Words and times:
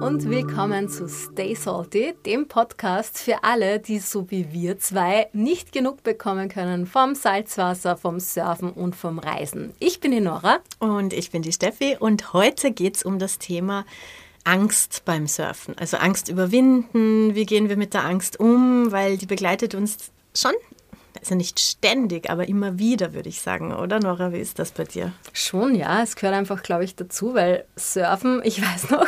Und 0.00 0.30
willkommen 0.30 0.88
zu 0.88 1.08
Stay 1.08 1.54
Salty, 1.54 2.14
dem 2.24 2.48
Podcast 2.48 3.18
für 3.18 3.44
alle, 3.44 3.78
die 3.78 3.98
so 3.98 4.30
wie 4.30 4.52
wir 4.52 4.78
zwei 4.78 5.28
nicht 5.32 5.72
genug 5.72 6.02
bekommen 6.02 6.48
können 6.48 6.86
vom 6.86 7.14
Salzwasser, 7.14 7.96
vom 7.96 8.18
Surfen 8.18 8.70
und 8.70 8.96
vom 8.96 9.18
Reisen. 9.18 9.72
Ich 9.78 10.00
bin 10.00 10.12
die 10.12 10.20
Nora. 10.20 10.60
Und 10.78 11.12
ich 11.12 11.30
bin 11.30 11.42
die 11.42 11.52
Steffi 11.52 11.96
und 11.98 12.32
heute 12.32 12.72
geht 12.72 12.96
es 12.96 13.02
um 13.02 13.18
das 13.18 13.38
Thema 13.38 13.84
Angst 14.44 15.02
beim 15.04 15.26
Surfen. 15.26 15.76
Also 15.78 15.98
Angst 15.98 16.28
überwinden, 16.28 17.34
wie 17.34 17.44
gehen 17.44 17.68
wir 17.68 17.76
mit 17.76 17.92
der 17.92 18.04
Angst 18.04 18.40
um, 18.40 18.90
weil 18.92 19.18
die 19.18 19.26
begleitet 19.26 19.74
uns 19.74 20.10
schon 20.34 20.52
also 21.18 21.34
nicht 21.34 21.60
ständig, 21.60 22.30
aber 22.30 22.48
immer 22.48 22.78
wieder, 22.78 23.12
würde 23.12 23.28
ich 23.28 23.40
sagen, 23.40 23.74
oder 23.74 24.00
Nora, 24.00 24.32
wie 24.32 24.38
ist 24.38 24.58
das 24.58 24.72
bei 24.72 24.84
dir? 24.84 25.12
Schon, 25.32 25.74
ja, 25.74 26.02
es 26.02 26.16
gehört 26.16 26.34
einfach, 26.34 26.62
glaube 26.62 26.84
ich, 26.84 26.96
dazu, 26.96 27.34
weil 27.34 27.64
Surfen, 27.76 28.40
ich 28.44 28.60
weiß 28.60 28.90
noch, 28.90 29.06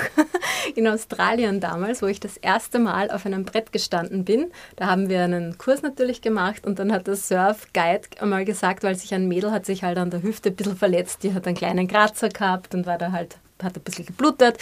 in 0.79 0.89
Australien 0.89 1.61
damals, 1.61 2.03
wo 2.03 2.07
ich 2.07 2.21
das 2.21 2.37
erste 2.37 2.79
Mal 2.79 3.11
auf 3.11 3.27
einem 3.27 3.45
Brett 3.45 3.73
gestanden 3.73 4.25
bin, 4.25 4.51
da 4.77 4.87
haben 4.87 5.09
wir 5.09 5.23
einen 5.23 5.59
Kurs 5.59 5.83
natürlich 5.83 6.23
gemacht 6.23 6.67
und 6.67 6.79
dann 6.79 6.93
hat 6.93 7.07
der 7.07 7.17
Surf-Guide 7.17 8.09
einmal 8.21 8.45
gesagt, 8.45 8.83
weil 8.83 8.95
sich 8.95 9.15
ein 9.15 9.29
Mädel 9.29 9.53
hat 9.53 9.67
sich 9.67 9.83
halt 9.83 9.99
an 9.99 10.11
der 10.11 10.23
Hüfte 10.23 10.51
ein 10.51 10.57
bisschen 10.57 10.77
verletzt, 10.77 11.23
die 11.23 11.35
hat 11.35 11.47
einen 11.47 11.57
kleinen 11.57 11.89
Kratzer 11.89 12.29
gehabt 12.29 12.75
und 12.75 12.87
war 12.87 12.99
da 12.99 13.13
halt, 13.13 13.37
hat 13.63 13.77
ein 13.77 13.83
bisschen 13.83 14.07
geblutet 14.07 14.59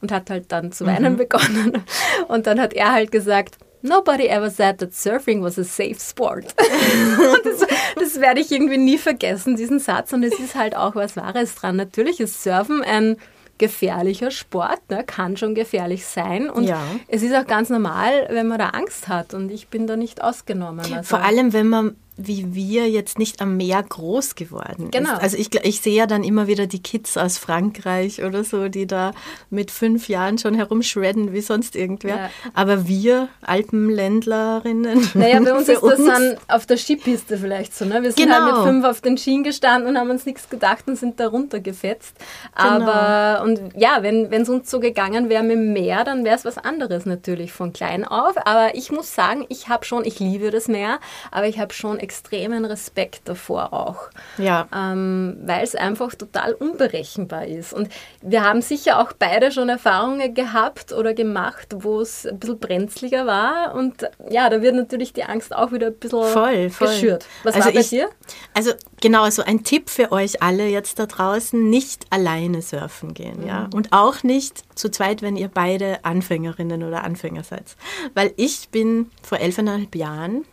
und 0.00 0.12
hat 0.12 0.30
halt 0.30 0.52
dann 0.52 0.72
zu 0.72 0.86
weinen 0.86 1.14
mhm. 1.14 1.16
begonnen. 1.16 1.84
Und 2.28 2.46
dann 2.46 2.60
hat 2.60 2.74
er 2.74 2.92
halt 2.92 3.10
gesagt, 3.10 3.56
Nobody 3.86 4.28
ever 4.28 4.48
said 4.48 4.78
that 4.78 4.94
surfing 4.94 5.42
was 5.42 5.58
a 5.58 5.62
safe 5.62 6.00
sport. 6.00 6.54
das, 7.44 7.68
das, 7.96 8.18
werde 8.18 8.40
ich 8.40 8.50
irgendwie 8.50 8.78
nie 8.78 8.96
vergessen, 8.96 9.56
diesen 9.56 9.78
Satz. 9.78 10.14
Und 10.14 10.22
es 10.22 10.40
ist 10.40 10.54
halt 10.54 10.74
auch 10.74 10.94
was 10.94 11.16
Wahres 11.16 11.54
dran. 11.54 11.76
Natürlich 11.76 12.18
ist 12.18 12.42
Surfen 12.42 12.82
ein 12.82 13.18
gefährlicher 13.58 14.30
Sport, 14.30 14.80
ne? 14.90 15.04
kann 15.04 15.36
schon 15.36 15.54
gefährlich 15.54 16.06
sein. 16.06 16.50
Und 16.50 16.64
ja. 16.64 16.80
es 17.08 17.22
ist 17.22 17.34
auch 17.34 17.46
ganz 17.46 17.70
normal, 17.70 18.26
wenn 18.30 18.48
man 18.48 18.58
da 18.58 18.70
Angst 18.70 19.08
hat. 19.08 19.34
Und 19.34 19.50
ich 19.50 19.68
bin 19.68 19.86
da 19.86 19.96
nicht 19.96 20.22
ausgenommen. 20.22 20.80
Also 20.80 21.16
Vor 21.16 21.24
allem, 21.24 21.52
wenn 21.52 21.68
man 21.68 21.96
wie 22.16 22.54
wir 22.54 22.88
jetzt 22.88 23.18
nicht 23.18 23.40
am 23.40 23.56
Meer 23.56 23.82
groß 23.82 24.36
geworden 24.36 24.90
genau. 24.92 25.14
ist. 25.14 25.20
Also 25.20 25.36
ich, 25.36 25.52
ich 25.64 25.80
sehe 25.80 25.96
ja 25.96 26.06
dann 26.06 26.22
immer 26.22 26.46
wieder 26.46 26.66
die 26.68 26.80
Kids 26.80 27.16
aus 27.16 27.38
Frankreich 27.38 28.22
oder 28.22 28.44
so, 28.44 28.68
die 28.68 28.86
da 28.86 29.12
mit 29.50 29.72
fünf 29.72 30.08
Jahren 30.08 30.38
schon 30.38 30.54
herumschredden 30.54 31.32
wie 31.32 31.40
sonst 31.40 31.74
irgendwer. 31.74 32.16
Ja. 32.16 32.30
Aber 32.52 32.86
wir 32.86 33.28
Alpenländlerinnen. 33.42 35.10
Naja, 35.14 35.40
bei 35.40 35.54
uns 35.54 35.68
ist 35.68 35.82
uns 35.82 35.96
das 35.96 36.06
dann 36.06 36.36
auf 36.48 36.66
der 36.66 36.76
Skipiste 36.76 37.38
vielleicht 37.38 37.74
so. 37.74 37.84
Ne? 37.84 38.02
Wir 38.02 38.12
sind 38.12 38.24
genau. 38.24 38.34
halt 38.34 38.44
mit 38.44 38.54
genau. 38.54 38.66
fünf 38.66 38.84
auf 38.84 39.00
den 39.00 39.16
Skien 39.16 39.42
gestanden 39.42 39.88
und 39.88 39.98
haben 39.98 40.10
uns 40.10 40.26
nichts 40.26 40.48
gedacht 40.48 40.84
und 40.86 40.96
sind 40.96 41.20
da 41.20 41.28
runtergefetzt. 41.28 42.16
Aber 42.54 43.44
genau. 43.44 43.44
und 43.44 43.80
ja, 43.80 44.02
wenn 44.02 44.32
es 44.32 44.48
uns 44.48 44.70
so 44.70 44.80
gegangen 44.80 45.28
wäre 45.28 45.42
mit 45.42 45.52
dem 45.52 45.72
Meer, 45.72 46.04
dann 46.04 46.24
wäre 46.24 46.36
es 46.36 46.44
was 46.44 46.58
anderes 46.58 47.06
natürlich 47.06 47.52
von 47.52 47.72
klein 47.72 48.04
auf. 48.04 48.34
Aber 48.46 48.74
ich 48.74 48.90
muss 48.90 49.14
sagen, 49.14 49.46
ich 49.48 49.68
habe 49.68 49.84
schon, 49.84 50.04
ich 50.04 50.18
liebe 50.20 50.50
das 50.50 50.68
Meer, 50.68 50.98
aber 51.30 51.46
ich 51.46 51.58
habe 51.58 51.72
schon 51.72 51.98
extremen 52.04 52.64
Respekt 52.66 53.22
davor 53.28 53.72
auch. 53.72 54.10
Ja. 54.38 54.68
Ähm, 54.74 55.38
weil 55.44 55.64
es 55.64 55.74
einfach 55.74 56.14
total 56.14 56.52
unberechenbar 56.52 57.46
ist. 57.46 57.72
Und 57.72 57.88
wir 58.20 58.44
haben 58.44 58.60
sicher 58.60 59.00
auch 59.00 59.12
beide 59.12 59.50
schon 59.50 59.70
Erfahrungen 59.70 60.34
gehabt 60.34 60.92
oder 60.92 61.14
gemacht, 61.14 61.74
wo 61.78 62.00
es 62.00 62.26
ein 62.26 62.38
bisschen 62.38 62.60
brenzliger 62.60 63.26
war. 63.26 63.74
Und 63.74 64.08
ja, 64.28 64.50
da 64.50 64.60
wird 64.60 64.74
natürlich 64.74 65.12
die 65.14 65.24
Angst 65.24 65.54
auch 65.54 65.72
wieder 65.72 65.88
ein 65.88 65.94
bisschen 65.94 66.22
voll, 66.24 66.70
voll. 66.70 66.88
geschürt. 66.88 67.26
Was 67.42 67.54
also 67.54 67.66
war 67.66 67.72
bei 67.72 67.80
ich, 67.80 67.88
dir? 67.88 68.10
Also 68.52 68.72
genau, 69.00 69.20
so 69.20 69.24
also 69.24 69.42
ein 69.44 69.64
Tipp 69.64 69.88
für 69.88 70.12
euch 70.12 70.42
alle 70.42 70.68
jetzt 70.68 70.98
da 70.98 71.06
draußen, 71.06 71.70
nicht 71.70 72.04
alleine 72.10 72.60
surfen 72.60 73.14
gehen. 73.14 73.40
Mhm. 73.40 73.46
Ja? 73.46 73.68
Und 73.74 73.92
auch 73.92 74.22
nicht 74.22 74.62
zu 74.78 74.90
zweit, 74.90 75.22
wenn 75.22 75.36
ihr 75.36 75.48
beide 75.48 76.04
Anfängerinnen 76.04 76.82
oder 76.82 77.02
Anfänger 77.02 77.44
seid. 77.44 77.76
Weil 78.12 78.34
ich 78.36 78.68
bin 78.68 79.10
vor 79.22 79.40
elfeinhalb 79.40 79.94
Jahren 79.94 80.44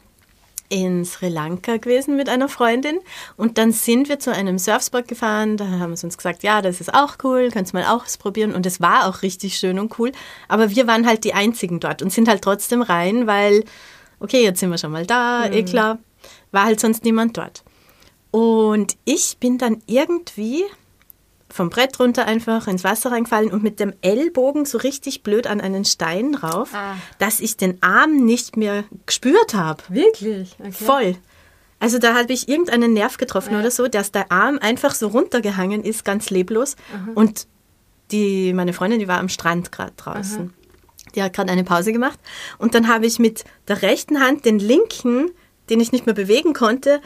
in 0.72 1.04
Sri 1.04 1.28
Lanka 1.28 1.78
gewesen 1.78 2.16
mit 2.16 2.30
einer 2.30 2.48
Freundin 2.48 3.00
und 3.36 3.58
dann 3.58 3.74
sind 3.74 4.08
wir 4.08 4.20
zu 4.20 4.32
einem 4.34 4.58
Surfspot 4.58 5.08
gefahren. 5.08 5.58
Da 5.58 5.68
haben 5.68 5.96
sie 5.98 6.08
uns 6.08 6.18
gesagt, 6.18 6.44
ja, 6.44 6.62
das 6.62 6.80
ist 6.80 6.94
auch 6.94 7.18
cool, 7.24 7.50
könnt 7.52 7.74
ihr 7.74 7.80
mal 7.80 7.94
ausprobieren. 7.94 8.56
Und 8.56 8.66
es 8.66 8.80
war 8.80 9.08
auch 9.08 9.22
richtig 9.22 9.58
schön 9.58 9.80
und 9.80 10.00
cool. 10.00 10.14
Aber 10.48 10.70
wir 10.70 10.88
waren 10.88 11.06
halt 11.06 11.26
die 11.26 11.34
Einzigen 11.34 11.82
dort 11.82 12.02
und 12.02 12.14
sind 12.14 12.30
halt 12.30 12.42
trotzdem 12.42 12.82
rein, 12.82 13.28
weil, 13.28 13.66
okay, 14.22 14.42
jetzt 14.44 14.62
sind 14.62 14.72
wir 14.72 14.78
schon 14.78 14.94
mal 14.94 15.06
da, 15.06 15.46
mhm. 15.48 15.54
eh 15.54 15.64
klar, 15.64 16.00
war 16.52 16.64
halt 16.64 16.80
sonst 16.80 17.04
niemand 17.04 17.38
dort. 17.38 17.64
Und 18.32 18.96
ich 19.04 19.38
bin 19.40 19.58
dann 19.58 19.84
irgendwie 19.88 20.64
vom 21.54 21.70
Brett 21.70 22.00
runter 22.00 22.26
einfach 22.26 22.68
ins 22.68 22.84
Wasser 22.84 23.12
reingefallen 23.12 23.52
und 23.52 23.64
mit 23.64 23.80
dem 23.80 23.94
Ellbogen 24.02 24.66
so 24.66 24.78
richtig 24.78 25.24
blöd 25.24 25.48
an 25.48 25.62
einen 25.62 25.86
Stein 25.86 26.36
rauf, 26.36 26.74
ah. 26.74 26.96
dass 27.20 27.40
ich 27.40 27.58
den 27.58 27.82
Arm 27.82 28.26
nicht 28.26 28.58
mehr 28.58 28.84
gespürt 29.06 29.54
habe. 29.54 29.84
Wirklich? 29.90 30.56
Okay. 30.60 30.72
Voll. 30.72 31.16
Also 31.80 31.98
da 31.98 32.16
habe 32.16 32.32
ich 32.32 32.48
irgendeinen 32.48 32.94
Nerv 32.94 33.18
getroffen 33.18 33.54
ja. 33.54 33.60
oder 33.60 33.72
so, 33.72 33.88
dass 33.88 34.12
der 34.12 34.32
Arm 34.32 34.60
einfach 34.62 34.94
so 34.94 35.08
runtergehangen 35.08 35.84
ist, 35.84 36.06
ganz 36.06 36.30
leblos. 36.30 36.76
Aha. 36.94 37.12
Und 37.16 37.48
die, 38.12 38.54
meine 38.54 38.74
Freundin, 38.74 39.00
die 39.00 39.08
war 39.08 39.20
am 39.20 39.30
Strand 39.30 39.72
gerade 39.72 39.94
draußen. 39.98 40.42
Aha. 40.42 41.10
Die 41.16 41.24
hat 41.24 41.34
gerade 41.34 41.52
eine 41.52 41.64
Pause 41.64 41.92
gemacht. 41.92 42.20
Und 42.60 42.76
dann 42.76 42.88
habe 42.88 43.06
ich 43.08 43.20
mit 43.20 43.46
der 43.68 43.82
rechten 43.82 44.20
Hand 44.20 44.46
den 44.46 44.60
linken, 44.60 45.32
den 45.70 45.80
ich 45.80 45.92
nicht 45.92 46.06
mehr 46.06 46.16
bewegen 46.16 46.54
konnte, 46.54 47.02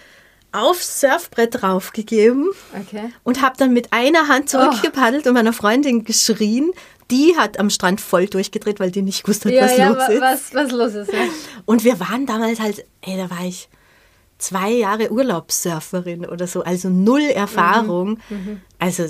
aufs 0.55 1.01
Surfbrett 1.01 1.61
draufgegeben 1.61 2.49
okay. 2.79 3.11
und 3.23 3.41
habe 3.41 3.55
dann 3.57 3.73
mit 3.73 3.91
einer 3.91 4.27
Hand 4.27 4.49
zurückgepaddelt 4.49 5.25
oh. 5.25 5.29
und 5.29 5.35
meiner 5.35 5.53
Freundin 5.53 6.03
geschrien. 6.03 6.71
Die 7.11 7.35
hat 7.37 7.59
am 7.59 7.69
Strand 7.69 8.01
voll 8.01 8.25
durchgedreht, 8.25 8.79
weil 8.79 8.89
die 8.89 9.03
nicht 9.03 9.27
wusste, 9.27 9.53
ja, 9.53 9.63
was 9.63 9.77
ja, 9.77 9.89
los 9.89 10.09
ist. 10.09 10.21
Was, 10.21 10.53
was 10.55 10.71
los 10.71 10.93
ist, 10.95 11.13
ja. 11.13 11.19
Und 11.65 11.83
wir 11.83 11.99
waren 11.99 12.25
damals 12.25 12.59
halt, 12.59 12.83
ey, 13.01 13.15
da 13.15 13.29
war 13.29 13.45
ich 13.45 13.69
zwei 14.37 14.71
Jahre 14.71 15.11
Urlaubssurferin 15.11 16.25
oder 16.25 16.47
so, 16.47 16.63
also 16.63 16.89
null 16.89 17.21
Erfahrung. 17.21 18.19
Mhm. 18.29 18.37
Mhm. 18.37 18.61
Also 18.79 19.05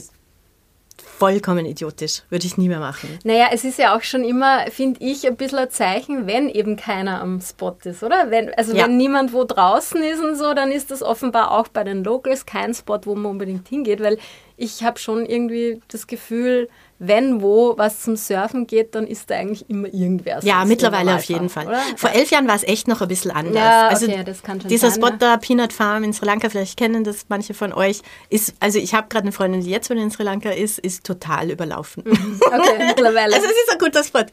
vollkommen 1.18 1.66
idiotisch. 1.66 2.24
Würde 2.30 2.46
ich 2.46 2.58
nie 2.58 2.68
mehr 2.68 2.80
machen. 2.80 3.20
Naja, 3.24 3.48
es 3.52 3.64
ist 3.64 3.80
ja 3.80 3.96
auch 3.96 4.02
schon 4.02 4.24
immer, 4.24 4.66
finde 4.72 5.00
ich, 5.04 5.26
ein 5.26 5.36
bisschen 5.36 5.60
ein 5.60 5.70
Zeichen, 5.70 6.28
wenn 6.28 6.50
eben 6.50 6.76
keiner 6.76 7.22
am 7.22 7.42
Spot 7.42 7.76
ist, 7.84 8.04
oder? 8.04 8.30
Wenn, 8.32 8.54
also 8.54 8.76
ja. 8.76 8.86
wenn 8.86 8.98
niemand 8.98 9.34
wo 9.34 9.44
draußen 9.44 10.02
ist 10.04 10.22
und 10.22 10.36
so, 10.36 10.54
dann 10.54 10.72
ist 10.72 10.92
das 10.92 11.02
offenbar 11.02 11.52
auch 11.52 11.68
bei 11.68 11.84
den 11.84 12.04
Locals 12.04 12.46
kein 12.46 12.74
Spot, 12.74 13.00
wo 13.04 13.16
man 13.16 13.32
unbedingt 13.32 13.68
hingeht, 13.68 14.02
weil 14.02 14.18
ich 14.58 14.84
habe 14.84 15.00
schon 15.00 15.26
irgendwie 15.26 15.82
das 15.88 16.08
Gefühl, 16.08 16.70
wenn 16.98 17.42
wo 17.42 17.78
was 17.78 18.02
zum 18.02 18.16
Surfen 18.16 18.68
geht, 18.68 18.96
dann 18.96 19.06
ist 19.06 19.30
da 19.30 19.36
eigentlich 19.36 19.70
immer 19.70 19.94
irgendwer. 19.94 20.40
Ja, 20.44 20.64
mittlerweile 20.64 21.16
auf 21.16 21.26
jeden 21.26 21.50
Fall. 21.50 21.68
Oder? 21.68 21.82
Vor 21.98 22.12
elf 22.12 22.32
Jahren 22.32 22.48
war 22.48 22.56
es 22.56 22.64
echt 22.64 22.88
noch 22.88 23.02
ein 23.02 23.08
bisschen 23.10 23.32
anders. 23.32 23.56
Ja, 23.56 23.88
also 23.90 24.06
okay, 24.06 24.24
das 24.24 24.44
kann 24.44 24.62
schon 24.62 24.70
dieser 24.70 24.90
sein, 24.90 25.02
Spot 25.02 25.16
da, 25.20 25.36
Peanut 25.36 25.74
Farm 25.74 26.06
in 26.06 26.14
Sri 26.14 26.26
Lanka, 26.26 26.50
vielleicht 26.50 26.78
kennen 26.78 27.04
das 27.04 27.26
manche 27.28 27.54
von 27.54 27.74
euch, 27.74 28.02
ist, 28.30 28.54
also 28.62 28.80
ich 28.80 28.94
habe 28.94 29.10
gerade 29.10 29.24
eine 29.24 29.34
Freundin, 29.34 29.62
die 29.62 29.70
jetzt 29.70 29.90
wieder 29.90 30.02
in 30.02 30.10
Sri 30.10 30.24
Lanka 30.24 30.52
ist, 30.52 30.80
ist 30.80 31.04
total 31.04 31.52
überlaufen. 31.52 32.04
Mhm. 32.06 32.40
Okay, 32.46 32.78
mittlerweile. 32.88 33.36
also 33.36 33.46
es 33.46 33.52
ist 33.52 33.72
ein 33.74 33.78
guter 33.78 34.04
Spot. 34.04 34.26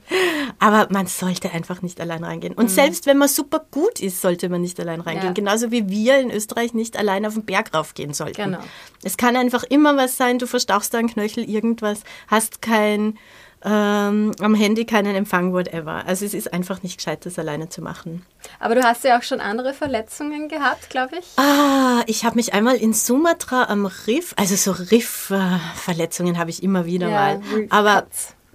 Aber 0.60 0.86
man 0.90 1.08
sollte 1.08 1.50
einfach 1.50 1.82
nicht 1.82 2.00
allein 2.00 2.22
reingehen. 2.22 2.54
Und 2.54 2.66
mhm. 2.66 2.68
selbst 2.68 3.06
wenn 3.06 3.18
man 3.18 3.28
super 3.28 3.64
gut 3.72 3.98
ist, 4.00 4.20
sollte 4.20 4.48
man 4.48 4.60
nicht 4.60 4.78
allein 4.78 5.00
reingehen. 5.00 5.28
Ja. 5.28 5.32
Genauso 5.32 5.72
wie 5.72 5.88
wir 5.88 6.20
in 6.20 6.30
Österreich 6.30 6.74
nicht 6.74 6.96
allein 6.96 7.26
auf 7.26 7.34
den 7.34 7.44
Berg 7.44 7.74
raufgehen 7.74 8.14
sollten. 8.14 8.40
Genau. 8.40 8.58
Es 9.02 9.16
kann 9.16 9.34
einfach 9.34 9.64
immer 9.64 9.96
was 9.96 10.11
sein, 10.16 10.38
du 10.38 10.46
verstauchst 10.46 10.94
da 10.94 10.98
einen 10.98 11.08
Knöchel, 11.08 11.48
irgendwas, 11.48 12.00
hast 12.28 12.62
kein, 12.62 13.18
ähm, 13.64 14.32
am 14.40 14.54
Handy 14.54 14.84
keinen 14.84 15.14
Empfang, 15.14 15.52
whatever. 15.52 16.04
Also 16.06 16.24
es 16.24 16.34
ist 16.34 16.52
einfach 16.52 16.82
nicht 16.82 16.96
gescheit, 16.96 17.24
das 17.26 17.38
alleine 17.38 17.68
zu 17.68 17.82
machen. 17.82 18.24
Aber 18.58 18.74
du 18.74 18.82
hast 18.82 19.04
ja 19.04 19.18
auch 19.18 19.22
schon 19.22 19.40
andere 19.40 19.72
Verletzungen 19.72 20.48
gehabt, 20.48 20.90
glaube 20.90 21.16
ich. 21.18 21.26
Ah, 21.36 22.02
ich 22.06 22.24
habe 22.24 22.36
mich 22.36 22.54
einmal 22.54 22.76
in 22.76 22.92
Sumatra 22.92 23.64
am 23.64 23.86
Riff, 24.06 24.34
also 24.36 24.56
so 24.56 24.72
Riff-Verletzungen 24.72 26.38
habe 26.38 26.50
ich 26.50 26.62
immer 26.62 26.86
wieder 26.86 27.08
ja, 27.08 27.14
mal. 27.14 27.42
Aber 27.70 28.06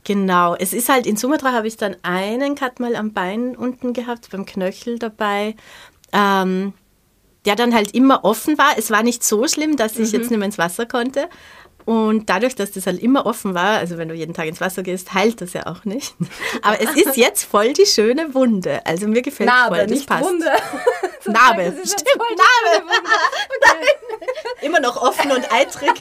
genau, 0.03 0.55
es 0.55 0.73
ist 0.73 0.89
halt 0.89 1.05
in 1.05 1.17
Sumatra 1.17 1.53
habe 1.53 1.67
ich 1.67 1.77
dann 1.77 1.95
einen 2.03 2.55
Cut 2.55 2.79
mal 2.79 2.95
am 2.95 3.13
Bein 3.13 3.55
unten 3.55 3.93
gehabt, 3.93 4.29
beim 4.31 4.45
Knöchel 4.45 4.99
dabei. 4.99 5.55
Ähm, 6.11 6.73
der 7.47 7.55
dann 7.55 7.73
halt 7.73 7.95
immer 7.95 8.25
offen 8.25 8.57
war. 8.57 8.77
Es 8.77 8.91
war 8.91 9.03
nicht 9.03 9.23
so 9.23 9.47
schlimm, 9.47 9.77
dass 9.77 9.93
ich 9.93 10.11
mhm. 10.11 10.19
jetzt 10.19 10.29
nicht 10.29 10.37
mehr 10.37 10.45
ins 10.45 10.57
Wasser 10.57 10.85
konnte. 10.85 11.29
Und 11.85 12.29
dadurch, 12.29 12.53
dass 12.53 12.71
das 12.71 12.85
halt 12.85 13.01
immer 13.01 13.25
offen 13.25 13.53
war, 13.53 13.77
also 13.77 13.97
wenn 13.97 14.09
du 14.09 14.13
jeden 14.13 14.33
Tag 14.33 14.47
ins 14.47 14.59
Wasser 14.59 14.83
gehst, 14.83 15.13
heilt 15.13 15.39
das 15.39 15.53
ja 15.53 15.67
auch 15.67 15.85
nicht. 15.85 16.13
Aber 16.61 16.81
es 16.81 16.93
ist 16.97 17.15
jetzt 17.15 17.45
voll 17.45 17.71
die 17.71 17.85
schöne 17.85 18.33
Wunde. 18.33 18.85
Also 18.85 19.07
mir 19.07 19.21
gefällt 19.21 19.47
Narbe, 19.47 19.75
voll, 19.77 19.85
das 19.85 19.91
nicht 19.91 20.05
passt. 20.05 20.25
Wunde. 20.25 20.45
Narbe, 21.25 21.73
stimmt, 21.85 22.17
Narbe. 22.17 22.85
Okay. 23.61 23.87
Immer 24.65 24.81
noch 24.81 25.01
offen 25.01 25.31
und 25.31 25.49
eitrig. 25.49 25.93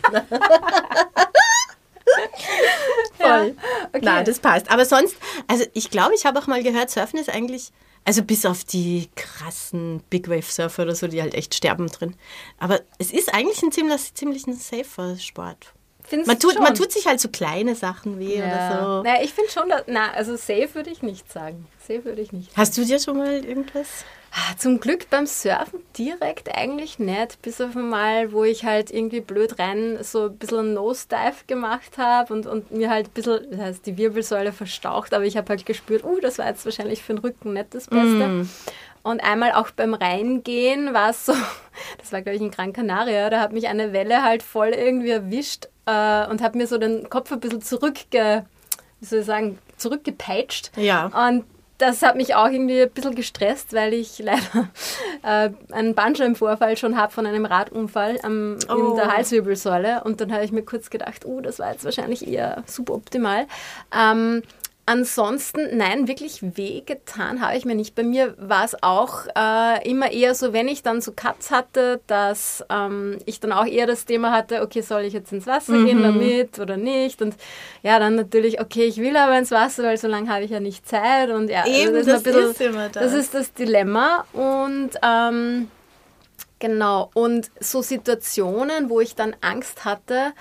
Okay. 3.97 4.05
Na, 4.05 4.23
das 4.23 4.39
passt. 4.39 4.71
Aber 4.71 4.85
sonst, 4.85 5.17
also 5.47 5.65
ich 5.75 5.91
glaube, 5.91 6.15
ich 6.15 6.27
habe 6.27 6.39
auch 6.39 6.47
mal 6.47 6.63
gehört, 6.63 6.91
Surfen 6.91 7.19
ist 7.19 7.31
eigentlich 7.31 7.73
also 8.07 8.23
bis 8.23 8.47
auf 8.47 8.63
die 8.63 9.09
krassen 9.17 10.01
Big 10.11 10.29
Wave 10.29 10.43
Surfer 10.43 10.85
oder 10.85 10.95
so, 10.95 11.09
die 11.09 11.21
halt 11.21 11.35
echt 11.35 11.57
sterben 11.57 11.89
drin. 11.89 12.15
Aber 12.59 12.81
es 12.99 13.13
ist 13.13 13.35
eigentlich 13.35 13.61
ein 13.63 13.73
ziemlich, 13.73 14.15
ziemlich 14.15 14.47
ein 14.47 14.55
safer 14.55 15.19
Sport. 15.19 15.75
finde 16.05 16.29
Man 16.29 16.39
tut, 16.39 16.55
schon. 16.55 16.63
man 16.63 16.77
tut 16.77 16.93
sich 16.93 17.09
halt 17.09 17.19
so 17.19 17.29
kleine 17.29 17.75
Sachen 17.75 18.21
weh 18.21 18.37
oder 18.37 18.47
ja. 18.47 18.71
so. 18.71 19.03
Naja, 19.03 19.25
ich 19.25 19.35
finde 19.35 19.51
schon, 19.51 19.69
dass, 19.69 19.83
na, 19.89 20.13
also 20.13 20.37
safe 20.37 20.69
würde 20.75 20.91
ich 20.91 21.03
nicht 21.03 21.33
sagen. 21.33 21.67
Safe 21.81 22.05
würde 22.05 22.23
ich 22.23 22.31
nicht. 22.31 22.57
Hast 22.57 22.79
du 22.79 22.85
dir 22.85 23.01
schon 23.01 23.19
mal 23.19 23.45
irgendwas? 23.45 24.05
Ah, 24.39 24.55
Zum 24.59 24.81
Glück 24.81 25.09
beim 25.09 25.25
Surfen 25.25 25.81
direkt 25.97 26.55
eigentlich 26.55 26.99
nicht, 26.99 27.41
bis 27.41 27.59
auf 27.59 27.75
einmal, 27.75 28.33
wo 28.33 28.45
ich 28.45 28.67
halt 28.67 28.91
irgendwie 28.91 29.23
blöd 29.23 29.59
rein 29.59 29.97
so 30.03 30.27
ein 30.27 30.37
bisschen 30.37 30.75
Nose-Dive 30.75 31.47
gemacht 31.47 31.97
habe 31.97 32.35
und, 32.35 32.47
und 32.47 32.71
mir 32.71 32.91
halt 32.91 33.07
ein 33.07 33.13
bisschen, 33.13 33.51
das 33.51 33.61
heißt, 33.61 33.87
die 33.87 33.97
Wirbelsäule 33.97 34.53
verstaucht, 34.53 35.15
aber 35.15 35.25
ich 35.25 35.39
habe 35.39 35.49
halt 35.49 35.65
gespürt, 35.65 36.05
uh, 36.05 36.21
das 36.21 36.37
war 36.37 36.49
jetzt 36.49 36.67
wahrscheinlich 36.67 37.03
für 37.03 37.15
den 37.15 37.21
Rücken 37.21 37.55
nicht 37.55 37.75
das 37.75 37.87
Beste. 37.87 38.47
Und 39.03 39.21
einmal 39.21 39.53
auch 39.53 39.71
beim 39.71 39.95
Reingehen 39.95 40.93
war 40.93 41.11
es 41.11 41.25
so, 41.25 41.33
das 41.99 42.13
war 42.13 42.21
glaube 42.21 42.37
ich 42.37 42.43
in 42.43 42.51
Gran 42.51 42.75
Canaria, 42.75 43.31
da 43.31 43.41
hat 43.41 43.53
mich 43.53 43.69
eine 43.69 43.95
Welle 43.95 44.23
halt 44.23 44.43
voll 44.43 44.69
irgendwie 44.69 45.11
erwischt 45.11 45.69
äh, 45.87 46.27
und 46.29 46.43
hat 46.43 46.55
mir 46.55 46.67
so 46.67 46.77
den 46.77 47.09
Kopf 47.09 47.33
ein 47.33 47.41
bisschen 47.41 47.63
zurückge, 47.63 48.45
wie 49.01 49.07
soll 49.07 49.21
ich 49.21 49.27
sagen, 49.27 49.59
zurückgepeitscht. 49.79 50.73
Ja. 50.77 51.07
Und 51.07 51.47
das 51.79 52.03
hat 52.03 52.17
mich 52.17 52.35
auch 52.35 52.47
irgendwie 52.49 52.83
ein 52.83 52.91
bisschen 52.91 53.15
gestresst, 53.15 53.73
weil 53.73 53.93
ich 53.95 54.19
leider 54.21 54.69
äh, 55.23 55.51
einen 55.73 55.95
Bandscheibenvorfall 55.95 56.77
schon 56.77 56.97
habe 56.97 57.13
von 57.13 57.27
einem 57.27 57.45
Radunfall 57.45 58.19
am, 58.23 58.57
Oh. 58.69 58.91
in 58.91 58.97
der 58.97 59.15
Halswirbelsäule. 59.15 60.03
Und 60.05 60.21
dann 60.21 60.33
habe 60.33 60.45
ich 60.45 60.53
mir 60.53 60.63
kurz 60.63 60.91
gedacht, 60.91 61.25
uh, 61.25 61.41
das 61.41 61.59
war 61.59 61.73
jetzt 61.73 61.85
wahrscheinlich 61.85 62.27
eher 62.27 62.63
suboptimal. 62.67 63.47
Ähm, 63.97 64.43
ansonsten, 64.87 65.77
nein, 65.77 66.07
wirklich 66.09 66.39
wehgetan 66.57 67.41
habe 67.41 67.57
ich 67.57 67.65
mir 67.65 67.75
nicht. 67.75 67.95
Bei 67.97 68.05
mir 68.05 68.35
war 68.39 68.65
es 68.65 68.81
auch 68.83 69.27
äh, 69.37 69.89
immer 69.89 70.13
eher 70.13 70.35
so, 70.35 70.53
wenn 70.53 70.69
ich 70.69 70.83
dann 70.83 71.01
so 71.01 71.13
Cuts 71.13 71.51
hatte, 71.51 72.01
dass 72.07 72.65
ähm, 72.71 73.19
ich 73.27 73.41
dann 73.41 73.53
auch 73.53 73.67
eher 73.67 73.87
das 73.87 74.05
Thema 74.05 74.31
hatte, 74.33 74.63
okay, 74.63 74.81
soll 74.83 75.03
ich 75.03 75.13
jetzt 75.13 75.33
ins 75.33 75.47
Wasser 75.47 75.85
gehen 75.85 76.03
damit 76.03 76.59
oder 76.61 76.77
nicht? 76.77 77.21
Und 77.21 77.35
ja, 77.83 77.99
dann 77.99 78.15
natürlich, 78.15 78.61
okay, 78.61 78.85
ich 78.85 78.99
will 78.99 79.17
aber 79.17 79.37
ins 79.37 79.51
Wasser, 79.51 79.83
weil 79.83 79.97
so 79.99 80.07
lange 80.09 80.31
habe 80.33 80.45
ich 80.45 80.51
ja 80.53 80.61
nicht 80.61 80.89
Zeit. 80.89 81.31
Und 81.31 81.51
ja, 81.51 81.63
also 81.63 81.73
Eben, 81.73 81.97
ist 81.97 82.09
das 82.09 82.17
ein 82.19 82.23
bisschen- 82.23 82.51
ist 82.51 82.61
immer 82.61 82.89
das. 82.89 83.03
Das 83.03 83.13
ist 83.13 83.35
das 83.35 83.53
Dilemma. 83.53 84.25
Und 84.33 84.91
ähm, 85.03 85.69
genau, 86.61 87.11
und 87.15 87.51
so 87.61 87.83
Situationen, 87.83 88.89
wo 88.89 89.01
ich 89.01 89.15
dann 89.17 89.35
Angst 89.41 89.85
hatte, 89.85 90.33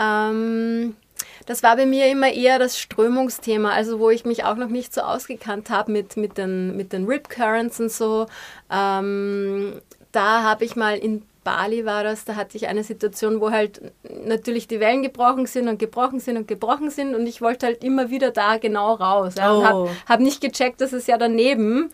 ähm, 0.00 0.94
das 1.48 1.62
war 1.62 1.76
bei 1.76 1.86
mir 1.86 2.10
immer 2.10 2.30
eher 2.30 2.58
das 2.58 2.78
Strömungsthema, 2.78 3.70
also 3.70 3.98
wo 4.00 4.10
ich 4.10 4.26
mich 4.26 4.44
auch 4.44 4.56
noch 4.56 4.68
nicht 4.68 4.92
so 4.92 5.00
ausgekannt 5.00 5.70
habe 5.70 5.90
mit, 5.90 6.18
mit, 6.18 6.36
den, 6.36 6.76
mit 6.76 6.92
den 6.92 7.06
Rip 7.06 7.30
Currents 7.30 7.80
und 7.80 7.90
so. 7.90 8.26
Ähm, 8.70 9.80
da 10.12 10.42
habe 10.42 10.66
ich 10.66 10.76
mal 10.76 10.98
in 10.98 11.22
Bali 11.44 11.86
war 11.86 12.04
das, 12.04 12.26
da 12.26 12.36
hatte 12.36 12.58
ich 12.58 12.68
eine 12.68 12.84
Situation, 12.84 13.40
wo 13.40 13.50
halt 13.50 13.80
natürlich 14.26 14.68
die 14.68 14.80
Wellen 14.80 15.02
gebrochen 15.02 15.46
sind 15.46 15.68
und 15.68 15.78
gebrochen 15.78 16.20
sind 16.20 16.36
und 16.36 16.46
gebrochen 16.46 16.90
sind 16.90 17.14
und 17.14 17.26
ich 17.26 17.40
wollte 17.40 17.64
halt 17.64 17.82
immer 17.82 18.10
wieder 18.10 18.30
da 18.30 18.58
genau 18.58 18.92
raus. 18.92 19.36
Ja, 19.38 19.52
und 19.52 19.60
Oh. 19.60 19.64
habe 19.64 19.90
hab 20.06 20.20
nicht 20.20 20.42
gecheckt, 20.42 20.82
dass 20.82 20.92
es 20.92 21.06
ja 21.06 21.16
daneben 21.16 21.88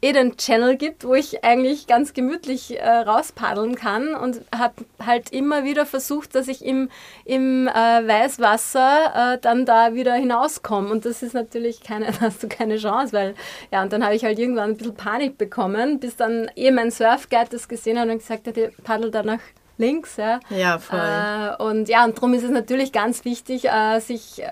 eh 0.00 0.12
den 0.12 0.36
Channel 0.36 0.76
gibt, 0.76 1.04
wo 1.04 1.14
ich 1.14 1.44
eigentlich 1.44 1.86
ganz 1.88 2.12
gemütlich 2.14 2.78
äh, 2.78 2.88
rauspaddeln 2.88 3.74
kann 3.74 4.14
und 4.14 4.40
habe 4.56 4.84
halt 5.04 5.30
immer 5.30 5.64
wieder 5.64 5.86
versucht, 5.86 6.34
dass 6.34 6.46
ich 6.46 6.64
im, 6.64 6.88
im 7.24 7.66
äh, 7.66 7.72
Weißwasser 7.72 9.34
äh, 9.34 9.38
dann 9.38 9.66
da 9.66 9.94
wieder 9.94 10.14
hinauskomme. 10.14 10.90
Und 10.90 11.04
das 11.04 11.22
ist 11.22 11.34
natürlich 11.34 11.80
keine, 11.82 12.06
da 12.12 12.20
hast 12.20 12.42
du 12.42 12.48
keine 12.48 12.76
Chance, 12.76 13.12
weil, 13.12 13.34
ja, 13.72 13.82
und 13.82 13.92
dann 13.92 14.04
habe 14.04 14.14
ich 14.14 14.24
halt 14.24 14.38
irgendwann 14.38 14.70
ein 14.70 14.76
bisschen 14.76 14.94
Panik 14.94 15.36
bekommen, 15.36 15.98
bis 15.98 16.14
dann 16.16 16.48
eh 16.54 16.70
mein 16.70 16.92
Surfguide 16.92 17.50
das 17.50 17.68
gesehen 17.68 17.98
hat 17.98 18.08
und 18.08 18.18
gesagt 18.18 18.46
hat, 18.46 18.56
ihr 18.56 18.70
paddelt 18.84 19.14
da 19.14 19.24
nach 19.24 19.40
links, 19.78 20.16
ja. 20.16 20.38
Ja, 20.50 20.78
voll. 20.78 20.98
Äh, 20.98 21.62
und 21.62 21.88
ja, 21.88 22.04
und 22.04 22.16
darum 22.16 22.34
ist 22.34 22.44
es 22.44 22.50
natürlich 22.50 22.92
ganz 22.92 23.24
wichtig, 23.24 23.68
äh, 23.68 24.00
sich 24.00 24.42
äh, 24.42 24.50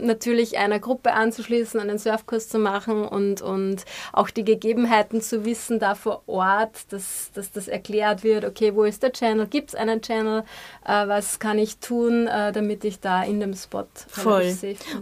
natürlich 0.00 0.58
einer 0.58 0.78
Gruppe 0.78 1.12
anzuschließen, 1.12 1.80
einen 1.80 1.98
Surfkurs 1.98 2.48
zu 2.48 2.58
machen 2.58 3.04
und, 3.04 3.42
und 3.42 3.84
auch 4.12 4.30
die 4.30 4.44
Gegebenheiten 4.44 5.20
zu 5.20 5.44
wissen 5.44 5.78
da 5.78 5.94
vor 5.94 6.22
Ort, 6.26 6.90
dass, 6.90 7.30
dass 7.34 7.52
das 7.52 7.68
erklärt 7.68 8.24
wird, 8.24 8.44
okay, 8.44 8.74
wo 8.74 8.84
ist 8.84 9.02
der 9.02 9.12
Channel, 9.12 9.46
gibt 9.46 9.70
es 9.70 9.74
einen 9.74 10.02
Channel, 10.02 10.44
äh, 10.84 11.08
was 11.08 11.38
kann 11.38 11.58
ich 11.58 11.78
tun, 11.78 12.26
äh, 12.26 12.52
damit 12.52 12.84
ich 12.84 13.00
da 13.00 13.22
in 13.22 13.40
dem 13.40 13.54
Spot 13.54 13.86
Voll. 14.08 14.54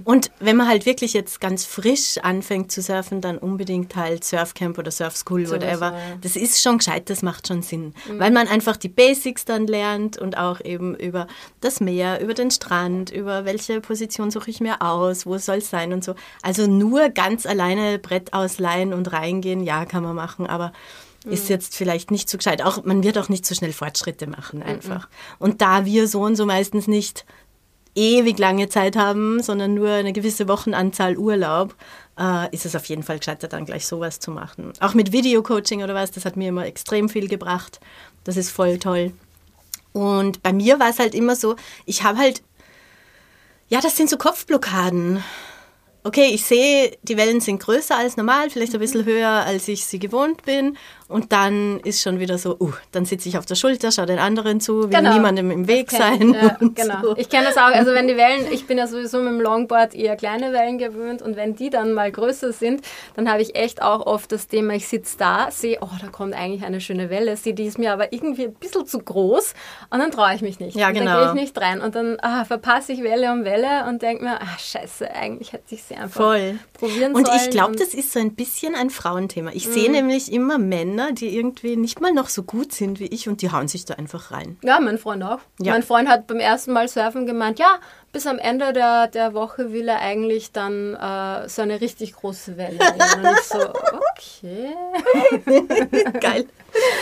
Und 0.04 0.30
wenn 0.40 0.56
man 0.56 0.68
halt 0.68 0.86
wirklich 0.86 1.12
jetzt 1.12 1.40
ganz 1.40 1.64
frisch 1.64 2.18
anfängt 2.22 2.72
zu 2.72 2.82
surfen, 2.82 3.20
dann 3.20 3.38
unbedingt 3.38 3.96
halt 3.96 4.24
Surfcamp 4.24 4.78
oder 4.78 4.90
Surfschool, 4.90 5.46
Sowieso, 5.46 5.66
whatever. 5.66 5.86
ja. 5.86 6.14
Mhm. 6.16 6.20
Das 6.20 6.36
ist 6.36 6.62
schon 6.62 6.78
gescheit, 6.78 7.10
das 7.10 7.22
macht 7.22 7.48
schon 7.48 7.62
Sinn. 7.62 7.94
Weil 8.08 8.30
man 8.30 8.48
einfach 8.48 8.76
die 8.76 8.88
Basics 8.88 9.44
dann 9.44 9.66
lernt 9.66 10.18
und 10.18 10.36
auch 10.36 10.60
eben 10.60 10.94
über 10.96 11.26
das 11.60 11.80
Meer, 11.80 12.20
über 12.20 12.34
den 12.34 12.50
Strand, 12.50 13.10
über 13.10 13.44
welche 13.44 13.80
Position 13.80 14.30
suche 14.30 14.50
ich 14.50 14.60
mir 14.60 14.82
aus, 14.82 14.85
wo 15.26 15.38
soll 15.38 15.58
es 15.58 15.70
sein 15.70 15.92
und 15.92 16.04
so. 16.04 16.14
Also 16.42 16.66
nur 16.66 17.08
ganz 17.10 17.46
alleine 17.46 17.98
Brett 17.98 18.32
ausleihen 18.32 18.92
und 18.92 19.12
reingehen, 19.12 19.62
ja, 19.62 19.84
kann 19.84 20.02
man 20.02 20.14
machen, 20.16 20.46
aber 20.46 20.72
Mhm. 21.24 21.32
ist 21.32 21.48
jetzt 21.48 21.74
vielleicht 21.76 22.10
nicht 22.12 22.30
so 22.30 22.38
gescheit. 22.38 22.62
Auch, 22.62 22.84
man 22.84 23.02
wird 23.02 23.18
auch 23.18 23.28
nicht 23.28 23.44
so 23.46 23.54
schnell 23.54 23.72
Fortschritte 23.72 24.26
machen 24.28 24.60
Mhm. 24.60 24.66
einfach. 24.66 25.08
Und 25.38 25.60
da 25.60 25.84
wir 25.84 26.06
so 26.06 26.20
und 26.22 26.36
so 26.36 26.46
meistens 26.46 26.86
nicht 26.86 27.24
ewig 27.94 28.38
lange 28.38 28.68
Zeit 28.68 28.94
haben, 28.96 29.42
sondern 29.42 29.74
nur 29.74 29.88
eine 29.90 30.12
gewisse 30.12 30.48
Wochenanzahl 30.48 31.16
Urlaub, 31.16 31.74
äh, 32.18 32.54
ist 32.54 32.66
es 32.66 32.76
auf 32.76 32.84
jeden 32.86 33.02
Fall 33.02 33.18
gescheiter, 33.18 33.48
dann 33.48 33.64
gleich 33.64 33.86
sowas 33.86 34.20
zu 34.20 34.30
machen. 34.30 34.72
Auch 34.80 34.94
mit 34.94 35.12
Videocoaching 35.12 35.82
oder 35.82 35.94
was, 35.94 36.10
das 36.12 36.24
hat 36.26 36.36
mir 36.36 36.48
immer 36.50 36.66
extrem 36.66 37.08
viel 37.08 37.26
gebracht. 37.28 37.80
Das 38.24 38.36
ist 38.36 38.50
voll 38.50 38.78
toll. 38.78 39.12
Und 39.92 40.42
bei 40.42 40.52
mir 40.52 40.78
war 40.78 40.90
es 40.90 40.98
halt 40.98 41.14
immer 41.14 41.34
so, 41.36 41.56
ich 41.86 42.02
habe 42.02 42.18
halt, 42.18 42.42
ja, 43.68 43.80
das 43.80 43.96
sind 43.96 44.08
so 44.10 44.16
Kopfblockaden. 44.16 45.22
Okay, 46.04 46.30
ich 46.32 46.44
sehe, 46.44 46.96
die 47.02 47.16
Wellen 47.16 47.40
sind 47.40 47.60
größer 47.60 47.96
als 47.96 48.16
normal, 48.16 48.48
vielleicht 48.48 48.72
ein 48.74 48.80
bisschen 48.80 49.04
höher, 49.04 49.28
als 49.28 49.66
ich 49.66 49.86
sie 49.86 49.98
gewohnt 49.98 50.44
bin. 50.44 50.76
Und 51.08 51.32
dann 51.32 51.78
ist 51.80 52.02
schon 52.02 52.18
wieder 52.18 52.36
so, 52.36 52.56
uh, 52.58 52.72
dann 52.90 53.04
sitze 53.04 53.28
ich 53.28 53.38
auf 53.38 53.46
der 53.46 53.54
Schulter, 53.54 53.92
schaue 53.92 54.06
den 54.06 54.18
anderen 54.18 54.60
zu, 54.60 54.82
will 54.84 54.88
Genau. 54.90 55.12
niemandem 55.14 55.52
im 55.52 55.68
Weg 55.68 55.88
Kenn 55.88 55.98
sein. 56.00 56.30
ich, 56.34 56.42
Ja, 56.42 56.56
und 56.60 56.74
genau. 56.74 57.00
so. 57.02 57.16
Ich 57.16 57.28
kenne 57.28 57.46
das 57.46 57.56
auch. 57.56 57.72
Also 57.72 57.92
wenn 57.92 58.08
die 58.08 58.16
Wellen, 58.16 58.46
ich 58.50 58.66
bin 58.66 58.76
ja 58.76 58.88
sowieso 58.88 59.18
mit 59.18 59.28
dem 59.28 59.40
Longboard 59.40 59.94
eher 59.94 60.16
kleine 60.16 60.52
Wellen 60.52 60.78
gewöhnt 60.78 61.22
und 61.22 61.36
wenn 61.36 61.54
die 61.54 61.70
dann 61.70 61.92
mal 61.92 62.10
größer 62.10 62.52
sind, 62.52 62.82
dann 63.14 63.30
habe 63.30 63.40
ich 63.42 63.54
echt 63.54 63.82
auch 63.82 64.04
oft 64.04 64.32
das 64.32 64.48
Thema, 64.48 64.74
ich 64.74 64.88
sitze 64.88 65.16
da, 65.18 65.48
sehe, 65.52 65.78
oh, 65.80 65.88
da 66.00 66.08
kommt 66.08 66.34
eigentlich 66.34 66.64
eine 66.64 66.80
schöne 66.80 67.08
Welle, 67.08 67.36
sehe, 67.36 67.54
die 67.54 67.66
ist 67.66 67.78
mir 67.78 67.92
aber 67.92 68.12
irgendwie 68.12 68.46
ein 68.46 68.54
bisschen 68.54 68.84
zu 68.86 68.98
groß 68.98 69.54
und 69.90 69.98
dann 70.00 70.10
traue 70.10 70.34
ich 70.34 70.42
mich 70.42 70.58
nicht. 70.58 70.76
Ja, 70.76 70.88
und 70.88 70.94
genau. 70.94 71.12
Dann 71.12 71.34
gehe 71.34 71.44
ich 71.44 71.52
nicht 71.52 71.60
rein 71.60 71.80
und 71.82 71.94
dann 71.94 72.18
ah, 72.20 72.44
verpasse 72.44 72.92
ich 72.92 73.02
Welle 73.04 73.30
um 73.30 73.44
Welle 73.44 73.86
und 73.88 74.02
denke 74.02 74.24
mir, 74.24 74.40
ah, 74.40 74.58
scheiße, 74.58 75.08
eigentlich 75.14 75.52
hätte 75.52 75.72
ich 75.74 75.84
sie 75.84 75.94
einfach 75.94 76.20
Voll. 76.20 76.58
probieren 76.72 77.14
Und 77.14 77.28
sollen. 77.28 77.38
ich 77.44 77.50
glaube, 77.50 77.70
und- 77.72 77.80
das 77.80 77.94
ist 77.94 78.12
so 78.12 78.18
ein 78.18 78.34
bisschen 78.34 78.74
ein 78.74 78.90
Frauenthema. 78.90 79.50
Ich 79.54 79.68
Mhm. 79.68 79.72
sehe 79.72 79.90
nämlich 79.92 80.32
immer 80.32 80.58
Männer, 80.58 80.95
die 81.12 81.36
irgendwie 81.36 81.76
nicht 81.76 82.00
mal 82.00 82.12
noch 82.12 82.28
so 82.28 82.42
gut 82.42 82.72
sind 82.72 83.00
wie 83.00 83.06
ich 83.06 83.28
und 83.28 83.42
die 83.42 83.50
hauen 83.52 83.68
sich 83.68 83.84
da 83.84 83.94
einfach 83.94 84.30
rein. 84.30 84.58
Ja, 84.62 84.80
mein 84.80 84.98
Freund 84.98 85.22
auch. 85.22 85.38
Ja. 85.60 85.72
Mein 85.72 85.82
Freund 85.82 86.08
hat 86.08 86.26
beim 86.26 86.38
ersten 86.40 86.72
Mal 86.72 86.88
surfen 86.88 87.26
gemeint, 87.26 87.58
ja, 87.58 87.78
bis 88.12 88.26
am 88.26 88.38
Ende 88.38 88.72
der, 88.72 89.08
der 89.08 89.34
Woche 89.34 89.72
will 89.72 89.88
er 89.88 90.00
eigentlich 90.00 90.50
dann 90.52 90.94
äh, 90.94 91.48
so 91.48 91.62
eine 91.62 91.80
richtig 91.80 92.14
große 92.14 92.56
Welle. 92.56 92.78
nehmen. 92.78 93.26
Und 93.26 93.38
ich 93.38 93.44
so, 93.44 93.58
okay. 94.38 94.74
Geil. 96.20 96.46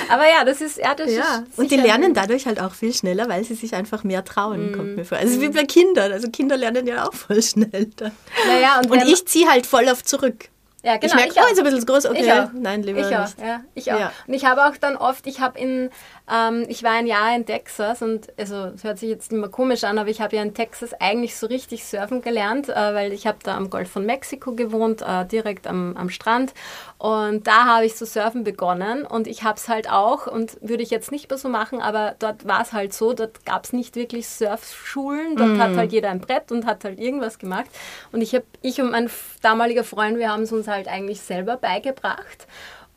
Aber 0.09 0.25
ja, 0.29 0.45
das 0.45 0.61
ist, 0.61 0.79
ja, 0.79 0.95
das 0.95 1.11
Ja, 1.13 1.45
ist 1.49 1.59
und 1.59 1.71
die 1.71 1.77
lernen 1.77 2.15
dadurch 2.15 2.47
halt 2.47 2.61
auch 2.61 2.73
viel 2.75 2.93
schneller, 2.95 3.29
weil 3.29 3.45
sie 3.45 3.55
sich 3.55 3.75
einfach 3.75 4.05
mehr 4.05 4.25
trauen, 4.25 4.71
Mhm. 4.71 4.77
kommt 4.77 4.97
mir 4.97 5.05
vor. 5.05 5.19
Also 5.19 5.41
wie 5.41 5.49
bei 5.49 5.65
Kindern. 5.65 6.13
Also 6.13 6.29
Kinder 6.31 6.57
lernen 6.57 6.87
ja 6.87 7.07
auch 7.07 7.15
voll 7.15 7.43
schnell. 7.43 7.91
Dann. 7.97 8.13
Naja, 8.47 8.79
und, 8.81 8.91
Und 8.91 9.03
ich 9.09 9.27
ziehe 9.27 9.49
halt 9.49 9.67
voll 9.67 9.87
oft 9.91 10.09
zurück. 10.09 10.49
Ja, 10.85 10.99
genau, 10.99 11.15
ich 11.15 11.15
merke, 11.15 11.35
oh, 11.37 11.51
ist 11.51 11.59
ein 11.59 11.65
bisschen 11.65 11.87
groß, 11.87 12.07
okay, 12.07 12.21
Ich 12.21 12.61
nein, 12.61 12.83
lieber 12.83 13.01
ich 13.01 13.17
auch, 13.17 13.23
nicht. 13.23 13.39
Ja, 13.41 13.61
ich 13.75 13.91
auch. 13.91 13.99
Ja. 13.99 14.13
Und 14.27 14.35
ich 14.35 14.45
habe 14.45 14.67
auch 14.67 14.77
dann 14.77 14.97
oft, 14.97 15.27
ich 15.27 15.41
habe 15.41 15.59
in, 15.59 15.89
ähm, 16.31 16.67
ich 16.69 16.83
war 16.83 16.91
ein 16.91 17.07
Jahr 17.07 17.35
in 17.35 17.47
Texas 17.47 18.03
und 18.03 18.29
also 18.39 18.67
es 18.75 18.85
hört 18.85 18.99
sich 18.99 19.09
jetzt 19.09 19.33
immer 19.33 19.49
komisch 19.49 19.85
an, 19.85 19.97
aber 19.97 20.11
ich 20.11 20.21
habe 20.21 20.37
ja 20.37 20.43
in 20.43 20.53
Texas 20.53 20.93
eigentlich 21.01 21.37
so 21.37 21.47
richtig 21.47 21.85
surfen 21.85 22.21
gelernt, 22.21 22.69
äh, 22.69 22.75
weil 22.75 23.13
ich 23.15 23.27
habe 23.27 23.39
da 23.43 23.57
am 23.57 23.71
Golf 23.71 23.91
von 23.91 24.05
Mexiko 24.05 24.53
gewohnt, 24.53 25.01
äh, 25.01 25.25
direkt 25.25 25.67
am, 25.67 25.97
am 25.97 26.11
Strand 26.11 26.53
und 27.05 27.47
da 27.47 27.67
habe 27.67 27.85
ich 27.85 27.97
so 27.97 28.07
surfen 28.07 28.45
begonnen 28.45 29.05
und 29.05 29.27
ich 29.27 29.43
habe 29.43 29.59
es 29.59 29.69
halt 29.69 29.91
auch 29.91 30.27
und 30.27 30.57
würde 30.63 30.83
ich 30.83 30.89
jetzt 30.89 31.13
nicht 31.13 31.29
mehr 31.29 31.37
so 31.37 31.51
machen, 31.51 31.83
aber 31.83 32.15
dort 32.19 32.49
war 32.49 32.63
es 32.63 32.73
halt 32.73 32.95
so, 32.95 33.13
dort 33.13 33.45
gab 33.45 33.65
es 33.65 33.75
nicht 33.75 33.95
wirklich 33.95 34.27
Surfschulen, 34.27 35.37
dort 35.37 35.59
hat 35.59 35.77
halt 35.77 35.93
jeder 35.93 36.09
ein 36.09 36.23
Brett 36.23 36.51
und 36.51 36.65
hat 36.65 36.83
halt 36.83 36.99
irgendwas 36.99 37.39
gemacht. 37.39 37.67
Und 38.11 38.23
ich 38.23 38.35
habe, 38.35 38.47
ich 38.63 38.81
und 38.81 38.91
mein 38.91 39.11
damaliger 39.43 39.85
Freund, 39.85 40.17
wir 40.17 40.31
haben 40.31 40.45
es 40.45 40.53
uns 40.53 40.67
halt 40.67 40.89
eigentlich 40.89 41.21
selber 41.21 41.59
beigebracht. 41.59 42.47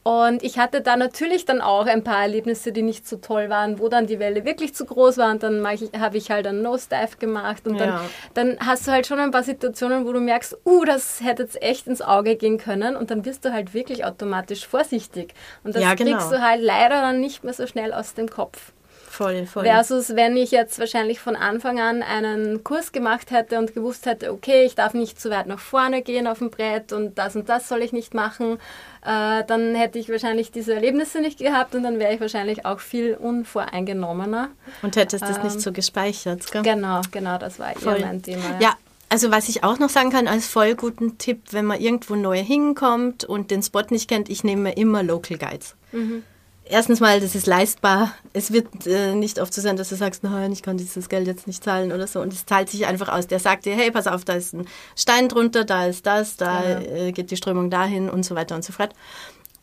Und 0.07 0.41
ich 0.41 0.57
hatte 0.57 0.79
da 0.79 0.95
natürlich 0.95 1.43
dann 1.43 1.59
auch 1.59 1.85
ein 1.85 2.01
paar 2.01 2.21
Erlebnisse, 2.21 2.71
die 2.71 2.81
nicht 2.81 3.05
so 3.05 3.17
toll 3.17 3.49
waren, 3.49 3.77
wo 3.77 3.89
dann 3.89 4.07
die 4.07 4.19
Welle 4.19 4.45
wirklich 4.45 4.73
zu 4.73 4.85
groß 4.85 5.17
war 5.17 5.31
und 5.31 5.43
dann 5.43 5.67
habe 5.67 6.15
ich 6.17 6.31
halt 6.31 6.47
einen 6.47 6.61
Nose-Dive 6.61 7.17
gemacht 7.19 7.67
und 7.67 7.75
Ja. 7.75 7.99
dann, 8.33 8.55
dann 8.55 8.65
hast 8.65 8.87
du 8.87 8.91
halt 8.91 9.05
schon 9.05 9.19
ein 9.19 9.31
paar 9.31 9.43
Situationen, 9.43 10.05
wo 10.05 10.13
du 10.13 10.21
merkst, 10.21 10.59
uh, 10.65 10.85
das 10.85 11.19
hätte 11.21 11.43
jetzt 11.43 11.61
echt 11.61 11.87
ins 11.87 12.01
Auge 12.01 12.37
gehen 12.37 12.57
können 12.57 12.95
und 12.95 13.11
dann 13.11 13.25
wirst 13.25 13.43
du 13.43 13.51
halt 13.51 13.73
wirklich 13.73 14.05
automatisch 14.05 14.65
vorsichtig. 14.65 15.33
Und 15.65 15.75
das 15.75 15.83
Ja, 15.83 15.93
genau. 15.95 16.11
kriegst 16.11 16.31
du 16.31 16.41
halt 16.41 16.61
leider 16.61 17.01
dann 17.01 17.19
nicht 17.19 17.43
mehr 17.43 17.53
so 17.53 17.67
schnell 17.67 17.91
aus 17.91 18.13
dem 18.13 18.29
Kopf. 18.29 18.71
Voll, 19.17 19.47
voll. 19.47 19.63
Versus, 19.63 20.15
wenn 20.15 20.37
ich 20.37 20.51
jetzt 20.51 20.77
wahrscheinlich 20.77 21.19
von 21.19 21.35
Anfang 21.35 21.79
an 21.79 22.03
einen 22.03 22.63
Kurs 22.63 22.91
gemacht 22.91 23.31
hätte 23.31 23.57
und 23.57 23.73
gewusst 23.73 24.05
hätte, 24.05 24.31
okay, 24.31 24.63
ich 24.63 24.75
darf 24.75 24.93
nicht 24.93 25.19
zu 25.19 25.31
weit 25.31 25.47
nach 25.47 25.57
vorne 25.57 26.03
gehen 26.03 26.27
auf 26.27 26.37
dem 26.37 26.51
Brett 26.51 26.93
und 26.93 27.17
das 27.17 27.35
und 27.35 27.49
das 27.49 27.67
soll 27.67 27.81
ich 27.81 27.91
nicht 27.91 28.13
machen, 28.13 28.59
äh, 29.03 29.43
dann 29.47 29.73
hätte 29.73 29.97
ich 29.97 30.09
wahrscheinlich 30.09 30.51
diese 30.51 30.75
Erlebnisse 30.75 31.19
nicht 31.19 31.39
gehabt 31.39 31.73
und 31.73 31.81
dann 31.81 31.97
wäre 31.97 32.13
ich 32.13 32.21
wahrscheinlich 32.21 32.67
auch 32.67 32.79
viel 32.79 33.15
unvoreingenommener. 33.15 34.49
Und 34.83 34.95
hättest 34.95 35.23
ähm, 35.23 35.29
das 35.29 35.43
nicht 35.43 35.61
so 35.61 35.71
gespeichert, 35.71 36.51
gell? 36.51 36.61
Genau, 36.61 37.01
genau, 37.09 37.39
das 37.39 37.57
war 37.57 37.73
voll. 37.73 37.95
eher 37.95 38.05
mein 38.05 38.21
Thema. 38.21 38.43
Ja. 38.59 38.69
ja, 38.69 38.73
also 39.09 39.31
was 39.31 39.49
ich 39.49 39.63
auch 39.63 39.79
noch 39.79 39.89
sagen 39.89 40.11
kann 40.11 40.27
als 40.27 40.45
voll 40.45 40.75
guten 40.75 41.17
Tipp, 41.17 41.41
wenn 41.49 41.65
man 41.65 41.81
irgendwo 41.81 42.13
neu 42.13 42.37
hinkommt 42.37 43.23
und 43.23 43.49
den 43.49 43.63
Spot 43.63 43.81
nicht 43.89 44.07
kennt, 44.07 44.29
ich 44.29 44.43
nehme 44.43 44.73
immer 44.73 45.01
Local 45.01 45.39
Guides. 45.39 45.75
Mhm 45.91 46.21
erstens 46.69 46.99
mal, 46.99 47.19
das 47.19 47.35
ist 47.35 47.47
leistbar. 47.47 48.13
Es 48.33 48.51
wird 48.51 48.85
äh, 48.85 49.15
nicht 49.15 49.39
oft 49.39 49.53
so 49.53 49.61
sein, 49.61 49.77
dass 49.77 49.89
du 49.89 49.95
sagst, 49.95 50.23
nein, 50.23 50.51
ich 50.51 50.61
kann 50.61 50.77
dieses 50.77 51.09
Geld 51.09 51.27
jetzt 51.27 51.47
nicht 51.47 51.63
zahlen 51.63 51.91
oder 51.91 52.07
so. 52.07 52.21
Und 52.21 52.33
es 52.33 52.45
zahlt 52.45 52.69
sich 52.69 52.85
einfach 52.85 53.09
aus. 53.09 53.27
Der 53.27 53.39
sagt 53.39 53.65
dir, 53.65 53.75
hey, 53.75 53.91
pass 53.91 54.07
auf, 54.07 54.25
da 54.25 54.33
ist 54.33 54.53
ein 54.53 54.67
Stein 54.95 55.29
drunter, 55.29 55.65
da 55.65 55.85
ist 55.85 56.05
das, 56.05 56.37
da 56.37 56.63
ja. 56.63 56.79
äh, 56.79 57.11
geht 57.11 57.31
die 57.31 57.37
Strömung 57.37 57.69
dahin 57.69 58.09
und 58.09 58.23
so 58.23 58.35
weiter 58.35 58.55
und 58.55 58.63
so 58.63 58.73
fort. 58.73 58.93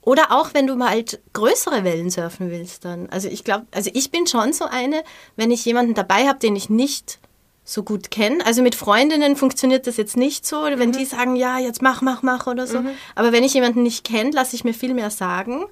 Oder 0.00 0.32
auch, 0.32 0.52
wenn 0.52 0.66
du 0.66 0.76
mal 0.76 0.90
halt 0.90 1.20
größere 1.32 1.82
Wellen 1.82 2.10
surfen 2.10 2.50
willst 2.50 2.84
dann. 2.84 3.08
Also 3.08 3.28
ich 3.28 3.42
glaube, 3.42 3.66
also 3.70 3.90
ich 3.94 4.10
bin 4.10 4.26
schon 4.26 4.52
so 4.52 4.66
eine, 4.66 5.02
wenn 5.36 5.50
ich 5.50 5.64
jemanden 5.64 5.94
dabei 5.94 6.26
habe, 6.26 6.38
den 6.38 6.56
ich 6.56 6.68
nicht 6.68 7.20
so 7.64 7.82
gut 7.82 8.10
kenne. 8.10 8.44
Also 8.44 8.62
mit 8.62 8.74
Freundinnen 8.74 9.36
funktioniert 9.36 9.86
das 9.86 9.96
jetzt 9.96 10.18
nicht 10.18 10.46
so, 10.46 10.62
wenn 10.64 10.90
mhm. 10.90 10.92
die 10.92 11.04
sagen, 11.06 11.36
ja, 11.36 11.58
jetzt 11.58 11.80
mach, 11.80 12.02
mach, 12.02 12.22
mach 12.22 12.46
oder 12.46 12.66
so. 12.66 12.80
Mhm. 12.80 12.90
Aber 13.14 13.32
wenn 13.32 13.42
ich 13.42 13.54
jemanden 13.54 13.82
nicht 13.82 14.04
kenne, 14.04 14.30
lasse 14.32 14.54
ich 14.54 14.64
mir 14.64 14.74
viel 14.74 14.92
mehr 14.92 15.10
sagen. 15.10 15.64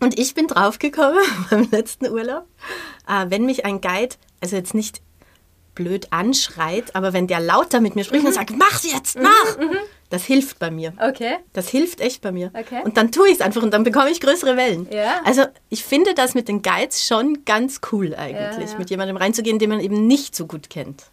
Und 0.00 0.18
ich 0.18 0.34
bin 0.34 0.46
draufgekommen 0.46 1.22
beim 1.50 1.68
letzten 1.70 2.08
Urlaub, 2.08 2.46
äh, 3.08 3.26
wenn 3.28 3.46
mich 3.46 3.64
ein 3.64 3.80
Guide, 3.80 4.16
also 4.40 4.56
jetzt 4.56 4.74
nicht 4.74 5.00
blöd 5.74 6.08
anschreit, 6.10 6.96
aber 6.96 7.12
wenn 7.12 7.26
der 7.26 7.38
lauter 7.38 7.80
mit 7.80 7.94
mir 7.94 8.04
spricht 8.04 8.22
mhm. 8.22 8.28
und 8.28 8.34
sagt, 8.34 8.50
mach 8.56 8.82
jetzt, 8.82 9.18
mach, 9.18 9.58
mhm, 9.58 9.66
mhm, 9.66 9.76
das 10.08 10.24
hilft 10.24 10.58
bei 10.58 10.70
mir. 10.70 10.92
Okay. 10.98 11.36
Das 11.52 11.68
hilft 11.68 12.00
echt 12.00 12.22
bei 12.22 12.32
mir. 12.32 12.50
Okay. 12.54 12.80
Und 12.84 12.96
dann 12.96 13.12
tue 13.12 13.28
ich 13.28 13.34
es 13.34 13.40
einfach 13.40 13.62
und 13.62 13.72
dann 13.72 13.84
bekomme 13.84 14.10
ich 14.10 14.20
größere 14.20 14.56
Wellen. 14.56 14.88
Ja. 14.90 15.20
Also 15.24 15.44
ich 15.68 15.84
finde 15.84 16.14
das 16.14 16.34
mit 16.34 16.48
den 16.48 16.62
Guides 16.62 17.06
schon 17.06 17.44
ganz 17.44 17.80
cool 17.92 18.14
eigentlich, 18.14 18.66
ja, 18.66 18.72
ja. 18.72 18.78
mit 18.78 18.90
jemandem 18.90 19.16
reinzugehen, 19.16 19.58
den 19.58 19.68
man 19.68 19.80
eben 19.80 20.06
nicht 20.06 20.34
so 20.34 20.46
gut 20.46 20.70
kennt. 20.70 21.04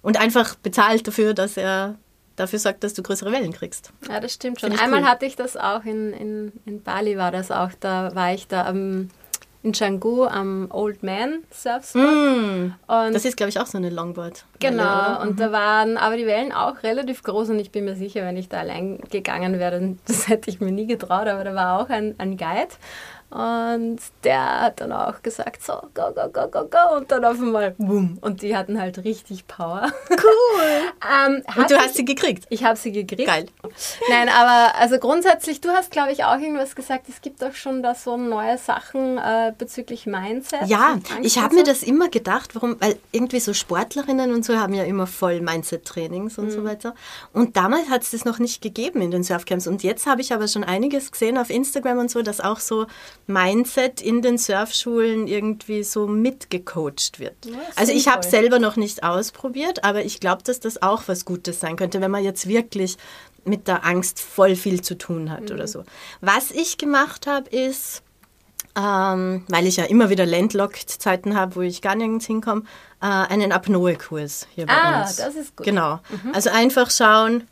Und 0.00 0.18
einfach 0.18 0.56
bezahlt 0.56 1.06
dafür, 1.06 1.34
dass 1.34 1.56
er 1.56 1.96
dafür 2.36 2.58
sorgt, 2.58 2.84
dass 2.84 2.94
du 2.94 3.02
größere 3.02 3.32
Wellen 3.32 3.52
kriegst. 3.52 3.92
Ja, 4.08 4.20
das 4.20 4.34
stimmt 4.34 4.60
schon. 4.60 4.72
Einmal 4.72 5.00
cool. 5.00 5.08
hatte 5.08 5.26
ich 5.26 5.36
das 5.36 5.56
auch 5.56 5.84
in, 5.84 6.12
in, 6.12 6.52
in 6.64 6.82
Bali, 6.82 7.16
war 7.16 7.30
das 7.30 7.50
auch. 7.50 7.70
Da 7.78 8.14
war 8.14 8.32
ich 8.32 8.48
da 8.48 8.66
am, 8.66 9.08
in 9.62 9.72
Canggu 9.72 10.24
am 10.24 10.68
Old 10.70 11.02
Man 11.02 11.44
Surfspot. 11.50 12.02
Mm, 12.02 12.72
das 12.88 13.24
ist, 13.24 13.36
glaube 13.36 13.50
ich, 13.50 13.60
auch 13.60 13.66
so 13.66 13.78
eine 13.78 13.90
Longboard. 13.90 14.44
Genau, 14.58 14.82
oder? 14.82 15.20
und 15.22 15.32
mhm. 15.32 15.36
da 15.36 15.52
waren 15.52 15.96
aber 15.96 16.16
die 16.16 16.26
Wellen 16.26 16.52
auch 16.52 16.82
relativ 16.82 17.22
groß 17.22 17.50
und 17.50 17.58
ich 17.58 17.70
bin 17.70 17.84
mir 17.84 17.94
sicher, 17.94 18.22
wenn 18.22 18.36
ich 18.36 18.48
da 18.48 18.60
allein 18.60 18.98
gegangen 19.10 19.58
wäre, 19.58 19.96
das 20.06 20.28
hätte 20.28 20.50
ich 20.50 20.60
mir 20.60 20.72
nie 20.72 20.86
getraut, 20.86 21.28
aber 21.28 21.44
da 21.44 21.54
war 21.54 21.80
auch 21.80 21.88
ein, 21.88 22.14
ein 22.18 22.36
Guide 22.36 22.74
und 23.32 23.98
der 24.24 24.60
hat 24.60 24.82
dann 24.82 24.92
auch 24.92 25.22
gesagt, 25.22 25.62
so, 25.62 25.72
go, 25.94 26.12
go, 26.14 26.28
go, 26.30 26.48
go, 26.48 26.68
go. 26.68 26.96
Und 26.98 27.10
dann 27.10 27.24
auf 27.24 27.38
einmal, 27.38 27.70
boom. 27.78 28.18
Und 28.20 28.42
die 28.42 28.54
hatten 28.54 28.78
halt 28.78 28.98
richtig 29.04 29.46
Power. 29.46 29.90
Cool. 30.10 30.60
ähm, 31.26 31.42
und 31.56 31.70
du 31.70 31.78
hast 31.78 31.94
sie 31.94 32.04
gekriegt? 32.04 32.44
Ich 32.50 32.62
habe 32.62 32.76
sie 32.76 32.92
gekriegt. 32.92 33.26
Geil. 33.26 33.46
Nein, 34.10 34.28
aber 34.28 34.74
also 34.78 34.98
grundsätzlich, 34.98 35.62
du 35.62 35.70
hast, 35.70 35.90
glaube 35.90 36.12
ich, 36.12 36.24
auch 36.24 36.38
irgendwas 36.38 36.76
gesagt, 36.76 37.08
es 37.08 37.22
gibt 37.22 37.42
auch 37.42 37.54
schon 37.54 37.82
da 37.82 37.94
so 37.94 38.18
neue 38.18 38.58
Sachen 38.58 39.16
äh, 39.16 39.54
bezüglich 39.56 40.04
Mindset. 40.04 40.66
Ja, 40.66 40.98
ich 41.22 41.38
habe 41.38 41.54
mir 41.54 41.64
das 41.64 41.82
immer 41.82 42.10
gedacht, 42.10 42.54
warum, 42.54 42.76
weil 42.80 42.98
irgendwie 43.12 43.40
so 43.40 43.54
Sportlerinnen 43.54 44.34
und 44.34 44.44
so 44.44 44.58
haben 44.58 44.74
ja 44.74 44.84
immer 44.84 45.06
voll 45.06 45.40
Mindset-Trainings 45.40 46.36
und 46.36 46.46
mhm. 46.46 46.50
so 46.50 46.64
weiter. 46.64 46.94
Und 47.32 47.56
damals 47.56 47.88
hat 47.88 48.02
es 48.02 48.10
das 48.10 48.26
noch 48.26 48.38
nicht 48.38 48.60
gegeben 48.60 49.00
in 49.00 49.10
den 49.10 49.22
Surfcamps. 49.22 49.66
Und 49.66 49.82
jetzt 49.82 50.04
habe 50.04 50.20
ich 50.20 50.34
aber 50.34 50.48
schon 50.48 50.64
einiges 50.64 51.10
gesehen 51.10 51.38
auf 51.38 51.48
Instagram 51.48 51.98
und 51.98 52.10
so, 52.10 52.20
dass 52.20 52.42
auch 52.42 52.60
so 52.60 52.86
Mindset 53.26 54.00
in 54.00 54.22
den 54.22 54.38
Surfschulen 54.38 55.26
irgendwie 55.26 55.82
so 55.84 56.06
mitgecoacht 56.06 57.18
wird. 57.18 57.46
Ja, 57.46 57.58
also 57.76 57.92
ich 57.92 58.08
habe 58.08 58.26
selber 58.26 58.58
noch 58.58 58.76
nicht 58.76 59.02
ausprobiert, 59.04 59.84
aber 59.84 60.04
ich 60.04 60.20
glaube, 60.20 60.42
dass 60.42 60.60
das 60.60 60.82
auch 60.82 61.04
was 61.06 61.24
Gutes 61.24 61.60
sein 61.60 61.76
könnte, 61.76 62.00
wenn 62.00 62.10
man 62.10 62.24
jetzt 62.24 62.48
wirklich 62.48 62.96
mit 63.44 63.68
der 63.68 63.84
Angst 63.84 64.20
voll 64.20 64.56
viel 64.56 64.82
zu 64.82 64.96
tun 64.96 65.30
hat 65.30 65.48
mhm. 65.48 65.54
oder 65.54 65.66
so. 65.66 65.84
Was 66.20 66.50
ich 66.50 66.78
gemacht 66.78 67.26
habe, 67.26 67.48
ist, 67.50 68.02
ähm, 68.76 69.44
weil 69.48 69.66
ich 69.66 69.76
ja 69.76 69.84
immer 69.84 70.10
wieder 70.10 70.26
Landlocked-Zeiten 70.26 71.36
habe, 71.36 71.56
wo 71.56 71.60
ich 71.60 71.82
gar 71.82 71.94
nirgends 71.94 72.26
hinkomme, 72.26 72.62
äh, 73.00 73.06
einen 73.06 73.52
Apnoe-Kurs 73.52 74.46
hier 74.54 74.66
bei 74.66 74.74
ah, 74.74 75.02
uns. 75.02 75.20
Ah, 75.20 75.26
das 75.26 75.34
ist 75.34 75.56
gut. 75.56 75.66
Genau. 75.66 76.00
Mhm. 76.08 76.34
Also 76.34 76.50
einfach 76.50 76.90
schauen, 76.90 77.48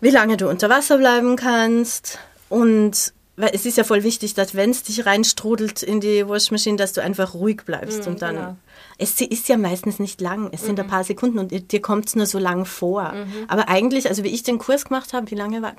wie 0.00 0.10
lange 0.10 0.36
du 0.36 0.48
unter 0.48 0.68
Wasser 0.68 0.98
bleiben 0.98 1.36
kannst 1.36 2.18
und 2.48 3.14
weil 3.36 3.50
es 3.52 3.66
ist 3.66 3.76
ja 3.76 3.84
voll 3.84 4.02
wichtig, 4.02 4.34
dass 4.34 4.54
wenn 4.54 4.70
es 4.70 4.82
dich 4.82 5.04
reinstrudelt 5.04 5.82
in 5.82 6.00
die 6.00 6.26
Waschmaschine, 6.26 6.76
dass 6.76 6.94
du 6.94 7.02
einfach 7.02 7.34
ruhig 7.34 7.62
bleibst 7.64 8.02
mhm, 8.02 8.12
und 8.12 8.22
dann. 8.22 8.34
Genau. 8.36 8.56
Es 8.98 9.20
ist 9.20 9.48
ja 9.48 9.58
meistens 9.58 9.98
nicht 9.98 10.22
lang, 10.22 10.48
es 10.52 10.64
sind 10.64 10.80
ein 10.80 10.86
mhm. 10.86 10.90
paar 10.90 11.04
Sekunden 11.04 11.38
und 11.38 11.72
dir 11.72 11.82
kommt 11.82 12.06
es 12.08 12.16
nur 12.16 12.24
so 12.24 12.38
lang 12.38 12.64
vor. 12.64 13.12
Mhm. 13.12 13.44
Aber 13.48 13.68
eigentlich, 13.68 14.08
also 14.08 14.24
wie 14.24 14.28
ich 14.28 14.42
den 14.42 14.58
Kurs 14.58 14.86
gemacht 14.86 15.12
habe, 15.12 15.30
wie 15.30 15.34
lange 15.34 15.60
war, 15.60 15.74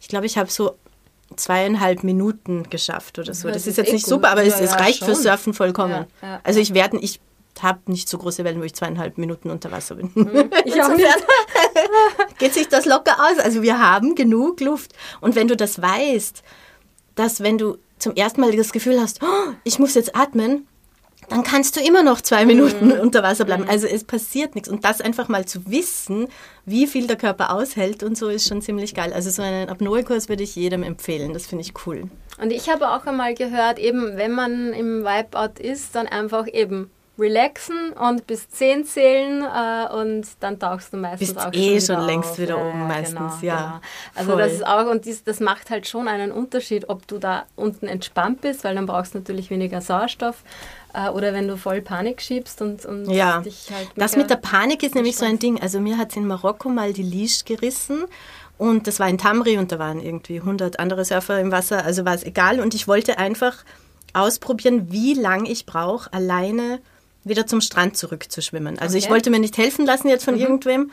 ich 0.00 0.06
glaube, 0.06 0.26
ich 0.26 0.38
habe 0.38 0.48
so 0.48 0.76
zweieinhalb 1.34 2.04
Minuten 2.04 2.68
geschafft 2.70 3.18
oder 3.18 3.34
so. 3.34 3.48
Das, 3.48 3.56
das 3.56 3.62
ist, 3.62 3.66
ist, 3.66 3.76
jetzt 3.78 3.88
eh 3.88 3.92
nicht 3.94 4.04
gut. 4.04 4.10
super, 4.10 4.30
aber 4.30 4.42
ja, 4.42 4.54
es, 4.54 4.60
es 4.60 4.70
ja, 4.70 4.76
reicht 4.76 4.98
schon. 5.00 5.08
für 5.08 5.14
Surfen 5.16 5.54
vollkommen. 5.54 6.06
Ja, 6.22 6.40
also 6.44 6.60
ich 6.60 6.72
werde, 6.72 6.98
ich 6.98 7.20
habe 7.60 7.80
nicht 7.86 8.08
so 8.08 8.18
große 8.18 8.44
Wellen, 8.44 8.60
wo 8.60 8.64
ich 8.64 8.74
zweieinhalb 8.74 9.18
Minuten 9.18 9.50
unter 9.50 9.70
Wasser 9.70 9.96
bin. 9.96 10.10
Mhm. 10.14 10.50
Ich 10.64 10.80
auch 10.82 10.94
nicht. 10.94 11.06
geht 12.38 12.54
sich 12.54 12.68
das 12.68 12.86
locker 12.86 13.16
aus. 13.18 13.38
Also 13.38 13.62
wir 13.62 13.78
haben 13.78 14.14
genug 14.14 14.60
Luft. 14.60 14.92
Und 15.20 15.34
wenn 15.34 15.48
du 15.48 15.56
das 15.56 15.82
weißt, 15.82 16.42
dass 17.14 17.42
wenn 17.42 17.58
du 17.58 17.78
zum 17.98 18.14
ersten 18.14 18.40
Mal 18.40 18.54
das 18.56 18.72
Gefühl 18.72 19.00
hast, 19.00 19.22
oh, 19.22 19.52
ich 19.64 19.78
muss 19.78 19.94
jetzt 19.94 20.16
atmen, 20.16 20.66
dann 21.28 21.44
kannst 21.44 21.76
du 21.76 21.80
immer 21.80 22.02
noch 22.02 22.20
zwei 22.20 22.44
Minuten 22.44 22.86
mhm. 22.86 22.92
unter 23.00 23.22
Wasser 23.22 23.44
bleiben. 23.44 23.64
Mhm. 23.64 23.70
Also 23.70 23.86
es 23.86 24.04
passiert 24.04 24.54
nichts. 24.54 24.68
Und 24.68 24.84
das 24.84 25.00
einfach 25.00 25.28
mal 25.28 25.46
zu 25.46 25.70
wissen, 25.70 26.28
wie 26.66 26.86
viel 26.86 27.06
der 27.06 27.16
Körper 27.16 27.52
aushält 27.52 28.02
und 28.02 28.18
so, 28.18 28.28
ist 28.28 28.48
schon 28.48 28.60
ziemlich 28.60 28.94
geil. 28.94 29.12
Also 29.12 29.30
so 29.30 29.42
einen 29.42 29.68
Apnoe-Kurs 29.68 30.28
würde 30.28 30.42
ich 30.42 30.56
jedem 30.56 30.82
empfehlen. 30.82 31.32
Das 31.32 31.46
finde 31.46 31.64
ich 31.64 31.72
cool. 31.86 32.10
Und 32.40 32.50
ich 32.50 32.68
habe 32.68 32.90
auch 32.90 33.06
einmal 33.06 33.34
gehört, 33.34 33.78
eben 33.78 34.16
wenn 34.16 34.32
man 34.32 34.72
im 34.72 35.04
Wipeout 35.04 35.60
ist, 35.60 35.94
dann 35.94 36.06
einfach 36.06 36.46
eben 36.48 36.90
relaxen 37.18 37.92
und 37.92 38.26
bis 38.26 38.48
10 38.48 38.84
zählen 38.86 39.42
äh, 39.42 39.94
und 39.94 40.26
dann 40.40 40.58
tauchst 40.58 40.92
du 40.92 40.96
meistens 40.96 41.34
Bist 41.34 41.46
auch 41.46 41.52
eh 41.52 41.78
schon, 41.80 41.96
schon 41.96 42.06
längst 42.06 42.30
auf. 42.30 42.38
wieder 42.38 42.58
oben 42.58 42.72
genau, 42.72 42.86
meistens, 42.86 43.40
genau, 43.40 43.52
ja. 43.52 43.56
Genau. 43.56 43.80
Also 44.14 44.30
Voll. 44.30 44.40
das 44.40 44.52
ist 44.52 44.66
auch, 44.66 44.86
und 44.90 45.04
dies, 45.04 45.22
das 45.22 45.40
macht 45.40 45.70
halt 45.70 45.86
schon 45.86 46.08
einen 46.08 46.32
Unterschied, 46.32 46.88
ob 46.88 47.06
du 47.06 47.18
da 47.18 47.44
unten 47.54 47.86
entspannt 47.86 48.40
bist, 48.40 48.64
weil 48.64 48.74
dann 48.74 48.86
brauchst 48.86 49.14
du 49.14 49.18
natürlich 49.18 49.50
weniger 49.50 49.82
Sauerstoff 49.82 50.42
äh, 50.94 51.10
oder 51.10 51.34
wenn 51.34 51.48
du 51.48 51.58
voll 51.58 51.82
Panik 51.82 52.22
schiebst 52.22 52.62
und, 52.62 52.86
und 52.86 53.10
ja. 53.10 53.40
dich 53.40 53.70
halt... 53.70 53.88
Das 53.94 54.16
mit 54.16 54.30
der 54.30 54.36
Panik 54.36 54.82
ist 54.82 54.94
nämlich 54.94 55.16
so 55.16 55.26
ein 55.26 55.38
Ding. 55.38 55.60
Also 55.60 55.80
mir 55.80 55.98
hat 55.98 56.10
es 56.10 56.16
in 56.16 56.26
Marokko 56.26 56.70
mal 56.70 56.94
die 56.94 57.02
Leash 57.02 57.44
gerissen 57.44 58.04
und 58.56 58.86
das 58.86 59.00
war 59.00 59.08
in 59.08 59.18
Tamri 59.18 59.58
und 59.58 59.70
da 59.70 59.78
waren 59.78 60.00
irgendwie 60.00 60.38
100 60.38 60.78
andere 60.78 61.04
Surfer 61.04 61.40
im 61.40 61.52
Wasser, 61.52 61.84
also 61.84 62.06
war 62.06 62.14
es 62.14 62.24
egal 62.24 62.58
und 62.60 62.74
ich 62.74 62.88
wollte 62.88 63.18
einfach 63.18 63.64
ausprobieren, 64.14 64.92
wie 64.92 65.14
lange 65.14 65.50
ich 65.50 65.66
brauche, 65.66 66.12
alleine 66.12 66.80
wieder 67.24 67.46
zum 67.46 67.60
Strand 67.60 67.96
zurückzuschwimmen. 67.96 68.78
Also 68.78 68.96
okay. 68.96 69.04
ich 69.04 69.10
wollte 69.10 69.30
mir 69.30 69.38
nicht 69.38 69.58
helfen 69.58 69.86
lassen 69.86 70.08
jetzt 70.08 70.24
von 70.24 70.34
mhm. 70.34 70.40
irgendwem, 70.40 70.90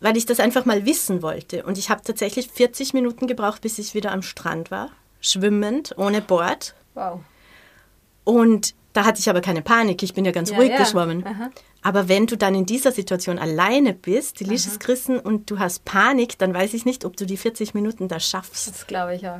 weil 0.00 0.16
ich 0.16 0.26
das 0.26 0.40
einfach 0.40 0.64
mal 0.64 0.84
wissen 0.86 1.22
wollte. 1.22 1.64
Und 1.64 1.78
ich 1.78 1.90
habe 1.90 2.02
tatsächlich 2.02 2.48
40 2.48 2.94
Minuten 2.94 3.26
gebraucht, 3.26 3.62
bis 3.62 3.78
ich 3.78 3.94
wieder 3.94 4.12
am 4.12 4.22
Strand 4.22 4.70
war, 4.70 4.90
schwimmend, 5.20 5.94
ohne 5.96 6.20
Bord. 6.20 6.74
Wow. 6.94 7.20
Und 8.24 8.74
da 8.92 9.04
hatte 9.04 9.20
ich 9.20 9.28
aber 9.28 9.40
keine 9.40 9.62
Panik, 9.62 10.02
ich 10.02 10.14
bin 10.14 10.24
ja 10.24 10.32
ganz 10.32 10.50
ja, 10.50 10.56
ruhig 10.56 10.70
ja. 10.70 10.78
geschwommen. 10.78 11.24
Aha. 11.26 11.50
Aber 11.86 12.08
wenn 12.08 12.26
du 12.26 12.36
dann 12.36 12.56
in 12.56 12.66
dieser 12.66 12.90
Situation 12.90 13.38
alleine 13.38 13.92
bist, 13.94 14.40
die 14.40 14.44
Licht 14.44 14.66
ist 14.66 14.80
gerissen 14.80 15.20
und 15.20 15.48
du 15.48 15.60
hast 15.60 15.84
Panik, 15.84 16.36
dann 16.36 16.52
weiß 16.52 16.74
ich 16.74 16.84
nicht, 16.84 17.04
ob 17.04 17.16
du 17.16 17.26
die 17.26 17.36
40 17.36 17.74
Minuten 17.74 18.08
da 18.08 18.18
schaffst. 18.18 18.66
Das 18.66 18.88
glaube 18.88 19.14
ich 19.14 19.28
auch. 19.28 19.38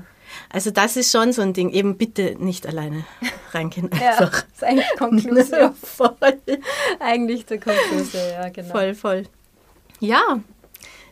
Also 0.48 0.70
das 0.70 0.96
ist 0.96 1.10
schon 1.10 1.32
so 1.32 1.42
ein 1.42 1.54
Ding. 1.54 1.70
Eben 1.70 1.96
bitte 1.98 2.36
nicht 2.38 2.64
alleine 2.64 3.04
reingehen. 3.50 3.90
ja, 4.00 4.20
das 4.20 4.46
ist 4.54 4.62
eigentlich 4.62 4.86
Konklusion. 4.96 5.74
voll. 5.82 6.14
Eigentlich 7.00 7.46
der 7.46 7.58
Konklusion, 7.58 8.22
ja, 8.30 8.48
genau. 8.50 8.70
Voll, 8.70 8.94
voll. 8.94 9.24
Ja, 9.98 10.38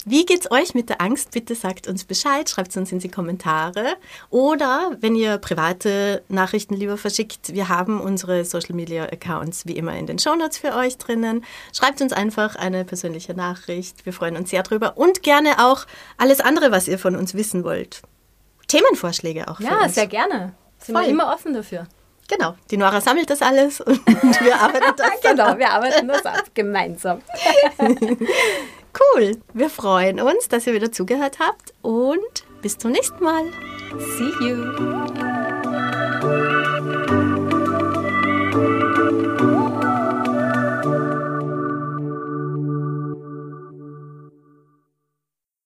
wie 0.04 0.26
geht's 0.26 0.50
euch 0.50 0.74
mit 0.74 0.88
der 0.88 1.00
Angst? 1.00 1.30
Bitte 1.30 1.54
sagt 1.54 1.88
uns 1.88 2.04
Bescheid, 2.04 2.48
schreibt 2.48 2.70
es 2.70 2.76
uns 2.76 2.92
in 2.92 2.98
die 2.98 3.08
Kommentare. 3.08 3.96
Oder 4.30 4.92
wenn 5.00 5.14
ihr 5.14 5.38
private 5.38 6.22
Nachrichten 6.28 6.74
lieber 6.74 6.96
verschickt, 6.96 7.54
wir 7.54 7.68
haben 7.68 8.00
unsere 8.00 8.44
Social 8.44 8.74
Media 8.74 9.04
Accounts 9.04 9.66
wie 9.66 9.76
immer 9.76 9.96
in 9.96 10.06
den 10.06 10.18
Shownotes 10.18 10.58
für 10.58 10.74
euch 10.74 10.98
drinnen. 10.98 11.44
Schreibt 11.72 12.00
uns 12.00 12.12
einfach 12.12 12.56
eine 12.56 12.84
persönliche 12.84 13.34
Nachricht. 13.34 14.04
Wir 14.04 14.12
freuen 14.12 14.36
uns 14.36 14.50
sehr 14.50 14.62
drüber. 14.62 14.96
Und 14.96 15.22
gerne 15.22 15.64
auch 15.64 15.86
alles 16.18 16.40
andere, 16.40 16.70
was 16.70 16.88
ihr 16.88 16.98
von 16.98 17.16
uns 17.16 17.34
wissen 17.34 17.64
wollt. 17.64 18.02
Themenvorschläge 18.68 19.48
auch. 19.48 19.60
Ja, 19.60 19.88
sehr 19.88 20.06
gerne. 20.06 20.54
Sind 20.78 20.94
Voll. 20.94 21.04
wir 21.04 21.10
immer 21.10 21.32
offen 21.32 21.54
dafür. 21.54 21.86
Genau, 22.28 22.54
die 22.70 22.76
Nora 22.76 23.00
sammelt 23.00 23.28
das 23.28 23.42
alles 23.42 23.80
und 23.80 24.06
wir 24.06 24.56
arbeiten 24.60 24.94
das 24.96 25.10
Genau, 25.22 25.44
ab. 25.44 25.58
wir 25.58 25.70
arbeiten 25.70 26.08
das 26.08 26.24
ab, 26.24 26.44
gemeinsam. 26.54 27.20
cool, 29.00 29.36
wir 29.52 29.70
freuen 29.70 30.20
uns, 30.20 30.48
dass 30.48 30.66
ihr 30.66 30.74
wieder 30.74 30.92
zugehört 30.92 31.38
habt 31.38 31.72
und 31.82 32.44
bis 32.62 32.78
zum 32.78 32.92
nächsten 32.92 33.22
Mal. 33.22 33.44
See 33.98 34.32
you. 34.44 34.64